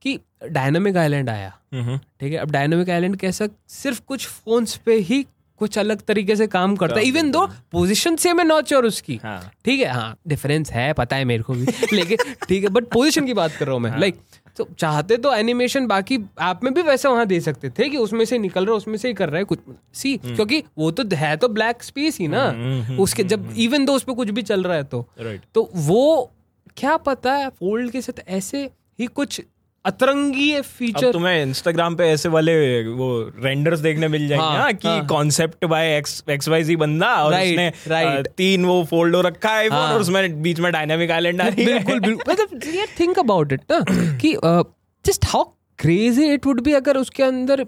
कि 0.02 0.18
डायनामिक 0.48 0.96
आइलैंड 0.96 1.28
आया। 1.30 1.48
ठीक 1.72 2.32
है? 2.32 2.38
अब 2.38 2.50
डायनामिक 2.50 2.90
आइलैंड 2.90 3.16
कैसा 3.16 3.48
सिर्फ़ 3.68 4.00
कुछ 4.08 4.26
फोन्स 4.26 4.76
पे 4.76 4.94
ही 5.00 5.24
कुछ 5.60 5.78
अलग 5.78 6.00
तरीके 6.02 6.36
से 6.36 6.46
काम 6.46 6.74
करता 6.76 6.98
है। 6.98 7.04
इवन 7.06 7.30
दो 7.30 7.46
पोजीशन 7.72 8.16
सेम 8.16 8.38
है। 8.40 8.44
नॉच 8.46 8.72
और 8.74 8.86
उसकी। 8.86 9.18
हाँ। 9.22 9.40
ठीक 9.64 9.80
है 9.80 9.92
हाँ 9.92 10.16
डिफरेंस 10.28 10.70
है 10.72 10.92
पता 10.92 11.16
है 11.16 11.24
मेरे 11.24 11.42
को 11.42 11.54
भी। 11.54 11.66
लेकिन 11.92 12.34
ठीक 12.48 12.62
है 12.64 12.70
बट 12.70 12.84
पोजीशन 12.92 13.26
की 13.26 13.34
बात 13.34 13.52
कर 13.52 13.66
रहा 13.66 13.74
हूँ 13.74 13.82
मैं। 13.82 13.98
लाइक 14.00 14.20
तो 14.56 14.68
चाहते 14.78 15.16
तो 15.16 15.32
एनिमेशन 15.34 15.86
बाकी 15.86 16.18
आप 16.40 16.64
में 16.64 16.72
भी 16.74 16.82
वैसे 16.82 17.08
वहाँ 17.08 17.26
दे 17.26 17.40
सकते 17.40 17.70
थे 17.70 17.88
कि 17.88 17.96
उसमें 17.96 18.24
से 18.24 18.38
निकल 18.38 18.64
रहा 18.64 18.72
है 18.72 18.76
उसमें 18.76 18.96
से 18.96 19.08
ही 19.08 19.14
कर 19.14 19.28
रहा 19.28 19.38
है 19.38 19.44
कुछ। 19.44 19.58
सी 19.94 20.16
क्योंकि 20.16 20.62
वो 20.78 20.90
तो 20.90 21.04
है 21.16 21.36
तो 21.36 21.48
ब्लैक 21.48 21.82
स्पेस 21.82 22.18
ही 22.18 22.28
ना। 22.28 22.44
उसके 23.02 23.24
जब 23.24 23.52
इवन 23.58 23.84
दो 23.84 23.94
उस 23.94 24.02
पर 24.02 24.12
कुछ 24.12 24.30
भी 24.30 24.42
चल 24.42 24.62
रहा 24.62 24.76
है 24.76 24.84
तो। 24.84 25.06
राइट 25.20 25.42
तो 25.54 25.70
वो 25.74 26.30
क्या 26.76 26.96
पता 26.96 27.32
है 27.32 27.48
फोल्ड 27.50 27.90
के 27.90 28.00
साथ 28.00 28.28
ऐसे 28.28 28.68
ही 28.98 29.06
कुछ 29.06 29.40
अतरंगी 29.84 30.60
फीचर 30.60 31.12
तुम्हें 31.12 31.42
इंस्टाग्राम 31.42 31.94
पे 31.96 32.04
ऐसे 32.04 32.28
वाले 32.28 32.54
वो 32.84 33.06
रेंडर्स 33.44 33.80
देखने 33.80 34.08
मिल 34.08 34.26
जाएँगे 34.28 34.44
हाँ, 34.44 34.58
हाँ, 34.58 34.72
कि। 34.74 35.06
Concept 35.08 35.64
by 35.64 35.96
X 35.96 36.22
X 36.30 36.48
Y 36.48 36.62
G 36.62 36.76
बंदा 36.76 37.14
और 37.24 37.32
Right, 37.34 37.52
उसने. 37.52 37.96
अ, 38.18 38.22
तीन 38.36 38.64
वो 38.64 38.82
फोल्ड 38.84 39.16
हो 39.16 39.20
रखा 39.20 39.52
है 39.52 39.68
हाँ। 39.68 39.92
और 39.92 40.00
उसमें 40.00 40.42
बीच 40.42 40.60
में 40.60 40.70
डायनामिक 40.72 41.10
आइलैंड 41.10 41.40
आ 41.40 41.46
रही 41.48 41.64
है 41.64 41.72
बिल्कुल 41.74 42.00
बिल्कुल 42.00 42.24
मतलब 42.32 42.86
थिंक 43.00 43.18
अबाउट 43.18 43.52
इट 43.52 43.60
ना 43.70 43.80
कि 44.16 44.36
just 45.04 45.24
how 45.28 45.44
crazy 45.78 46.32
it 46.32 46.46
would 46.46 46.60
be 46.60 46.72
अगर 46.72 46.96
उसके 46.96 47.22
अंदर 47.22 47.64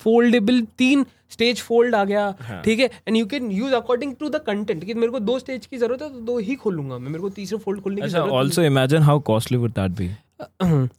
फोल्डेबल 0.00 0.60
तीन 0.78 1.06
स्टेज 1.30 1.60
फोल्ड 1.60 1.94
आ 1.94 2.04
गया 2.04 2.24
हाँ। 2.40 2.60
ठीक 2.62 2.80
है 2.80 2.90
and 3.08 3.16
you 3.16 3.26
can 3.26 3.50
use 3.52 3.74
according 3.74 4.14
to 4.20 4.28
the 4.28 4.42
content 4.46 4.84
कि 4.84 4.94
मेरे 4.94 5.12
को 5.12 5.20
दो 5.20 5.38
स्टेज 5.38 5.66
की 5.66 5.78
ज़रूरत 5.78 6.02
है 6.02 6.08
तो 6.08 6.20
दो 6.22 6.38
ही 6.38 6.54
खोलूँगा 6.56 6.98
मैं 6.98 7.10
मेरे 7.10 7.20
को 7.20 7.28
तीसरे 7.30 7.58
फोल्ड 7.58 7.80
खोलने 7.80 8.00
की 8.00 8.06
अच्छा 8.06 8.18
ज़रूरत 8.18 8.32
also 8.32 8.62
imagine 8.62 9.02
how 9.02 9.20
costly 9.26 9.58
would 9.58 9.70
that 9.70 9.90
be. 9.90 10.10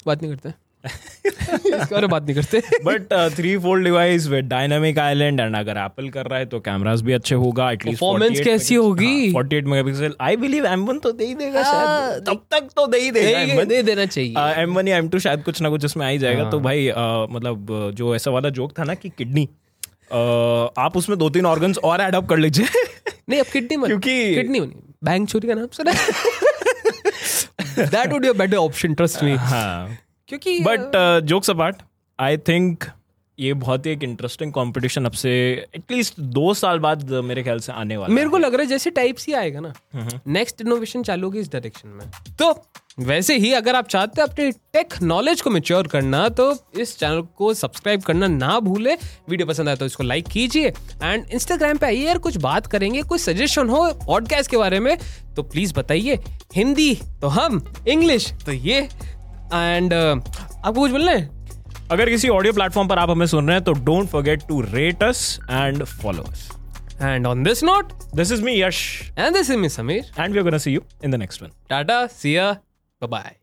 बात 0.07 0.21
नहीं 0.23 0.35
करते। 0.35 0.67
इसके 0.85 1.69
बारे 1.77 2.01
में 2.01 2.09
बात 2.09 2.23
नहीं 2.23 2.35
करते। 2.35 2.59
But 2.85 3.33
three 3.35 3.57
fold 3.57 3.83
device 3.83 4.27
with 4.27 4.45
dynamic 4.45 4.99
island 4.99 5.39
and 5.39 5.55
अगर 5.55 5.77
एप्पल 5.77 6.09
कर 6.09 6.25
रहा 6.25 6.39
है 6.39 6.45
तो 6.45 6.59
कैमरास 6.59 7.01
भी 7.01 7.13
अच्छे 7.13 7.35
होगा 7.35 7.71
एटलीस्ट 7.71 8.03
Performance 8.03 8.43
कैसी 8.43 8.75
होगी? 8.75 9.33
48 9.33 9.65
मेगापिक्सल 9.65 10.15
आई 10.21 10.35
बिलीव 10.35 10.67
M1 10.67 11.01
तो 11.03 11.11
दे 11.11 11.25
ही 11.25 11.35
देगा 11.35 11.63
शायद। 11.63 12.25
तब 12.25 12.41
तक 12.51 12.69
तो 12.75 12.87
दे 12.87 12.97
ही 12.97 13.11
देगा 13.11 13.45
दे, 13.45 13.55
M1 13.55 13.67
दे 13.67 13.83
देना 13.83 14.05
चाहिए। 14.05 14.33
एम 14.61 14.73
वन 14.73 14.87
या 14.87 14.97
एम 14.97 15.09
टू 15.09 15.19
शायद 15.19 15.43
कुछ 15.43 15.61
ना 15.61 15.69
कुछ 15.69 15.85
इसमें 15.85 16.05
आ 16.05 16.09
ही 16.09 16.17
जाएगा। 16.17 16.49
तो 16.49 16.59
भाई 16.59 16.87
मतलब 17.31 17.91
जो 17.95 18.15
ऐसा 18.15 18.31
वाला 18.31 18.49
जोक 18.49 18.79
था 18.79 18.83
ना 18.83 18.93
कि 18.93 19.09
किडनी 19.09 19.49
आप 20.77 20.91
उसमें 20.95 21.17
दो 21.19 21.29
तीन 21.29 21.45
ऑर्गन्स 21.45 21.77
और 21.77 22.01
एड 22.01 22.15
अप 22.15 22.29
कर 22.29 22.37
लीजिए। 22.37 22.65
नहीं 23.29 23.39
अब 23.39 23.45
किडनी 23.45 23.77
मत 23.77 23.87
क्योंकि- 23.87 24.35
किडनी 24.35 24.59
बैंक 25.03 25.29
चोरी 25.29 25.47
का 25.47 25.53
नाम 25.53 25.67
सुना 25.73 25.93
that 27.79 28.11
would 28.11 28.21
be 28.21 28.27
a 28.27 28.33
better 28.33 28.57
option 28.57 28.93
trust 28.93 29.23
me 29.23 29.35
हाँ। 29.35 29.97
क्योंकि 30.29 30.59
but 30.59 30.95
jokes 31.23 31.49
apart 31.49 31.81
I 32.19 32.37
think 32.37 32.83
ये 33.39 33.53
बहुत 33.53 33.85
ही 33.85 33.91
एक 33.91 34.03
इंटरेस्टिंग 34.03 34.51
कंपटीशन 34.53 35.05
अब 35.05 35.11
से 35.11 35.31
एटलीस्ट 35.75 36.19
दो 36.19 36.53
साल 36.53 36.79
बाद 36.79 37.09
uh, 37.09 37.23
मेरे 37.23 37.43
ख्याल 37.43 37.59
से 37.59 37.71
आने 37.71 37.97
वाला 37.97 38.13
मेरे 38.13 38.29
को 38.29 38.37
लग 38.37 38.53
रहा 38.53 38.61
है 38.61 38.67
जैसे 38.67 38.89
टाइप 38.89 39.17
सी 39.17 39.33
आएगा 39.33 39.59
ना। 39.59 39.73
नेक्स्ट 40.27 40.61
इनोवेशन 40.61 41.03
चालू 41.03 41.27
होगी 41.27 41.39
इस 41.39 41.51
डायरेक्शन 41.51 41.89
में। 41.89 42.09
तो 42.39 42.51
वैसे 42.99 43.37
ही 43.37 43.51
अगर 43.53 43.75
आप 43.75 43.87
चाहते 43.87 44.21
हैं 44.21 44.27
अपने 44.27 44.51
टेक 44.51 44.93
नॉलेज 45.01 45.41
को 45.41 45.49
मेच्योर 45.49 45.87
करना 45.87 46.27
तो 46.29 46.51
इस 46.79 46.97
चैनल 46.99 47.21
को 47.37 47.53
सब्सक्राइब 47.53 48.01
करना 48.01 48.27
ना 48.27 48.59
भूले। 48.59 48.93
वीडियो 49.29 49.47
पसंद 49.47 49.69
आए 49.69 49.75
तो 49.75 49.85
इसको 49.85 50.03
लाइक 50.03 50.27
कीजिए। 50.27 50.73
एंड 51.03 51.29
इंस्टाग्राम 51.33 51.77
पे 51.77 51.85
आइए 51.85 52.05
यार 52.05 52.17
कुछ 52.17 52.37
बात 52.37 52.67
करेंगे 52.67 53.01
कोई 53.01 53.19
सजेशन 53.19 53.69
हो 53.69 53.85
पॉडकास्ट 54.05 54.51
के 54.51 54.57
बारे 54.57 54.79
में 54.79 54.97
तो 55.35 55.43
प्लीज़ 55.43 55.73
बताइए। 55.73 56.19
हिंदी 56.55 56.93
तो 57.21 57.27
हम 57.27 57.63
इंग्लिश 57.87 58.31
तो 58.45 58.51
ये। 58.51 58.79
एंड 59.53 59.93
आपको 59.93 60.79
कुछ 60.79 60.91
बोलना 60.91 61.11
है? 61.11 61.36
अगर 61.91 62.09
किसी 62.09 62.29
ऑडियो 62.29 62.53
प्लेटफॉर्म 62.53 62.87
पर 62.87 62.99
आप 62.99 63.09
हमें 63.09 63.25
सुन 63.25 63.47
रहे 63.47 63.55
हैं 63.55 63.63
तो 63.63 63.73
don't 63.85 64.07
forget 64.09 64.41
to 64.47 64.59
rate 64.61 65.03
us 65.03 65.39
and 65.51 65.83
follow 65.83 66.23
us 66.23 66.49
and 67.01 67.27
on 67.27 67.43
this 67.43 67.63
note 67.63 67.93
this 68.15 68.31
is 68.31 68.43
me 68.43 68.61
Yash 68.61 68.79
and 69.19 69.33
this 69.33 69.49
is 69.49 69.57
me 69.57 69.69
Sameer 69.69 70.11
and 70.19 70.33
we 70.33 70.37
are 70.37 70.43
gonna 70.43 70.57
see 70.57 70.71
you 70.71 70.81
in 71.03 71.11
the 71.11 71.15
next 71.15 71.43
one 71.43 71.51
tata 71.69 72.05
see 72.07 72.35
ya 72.35 72.51
bye 73.01 73.35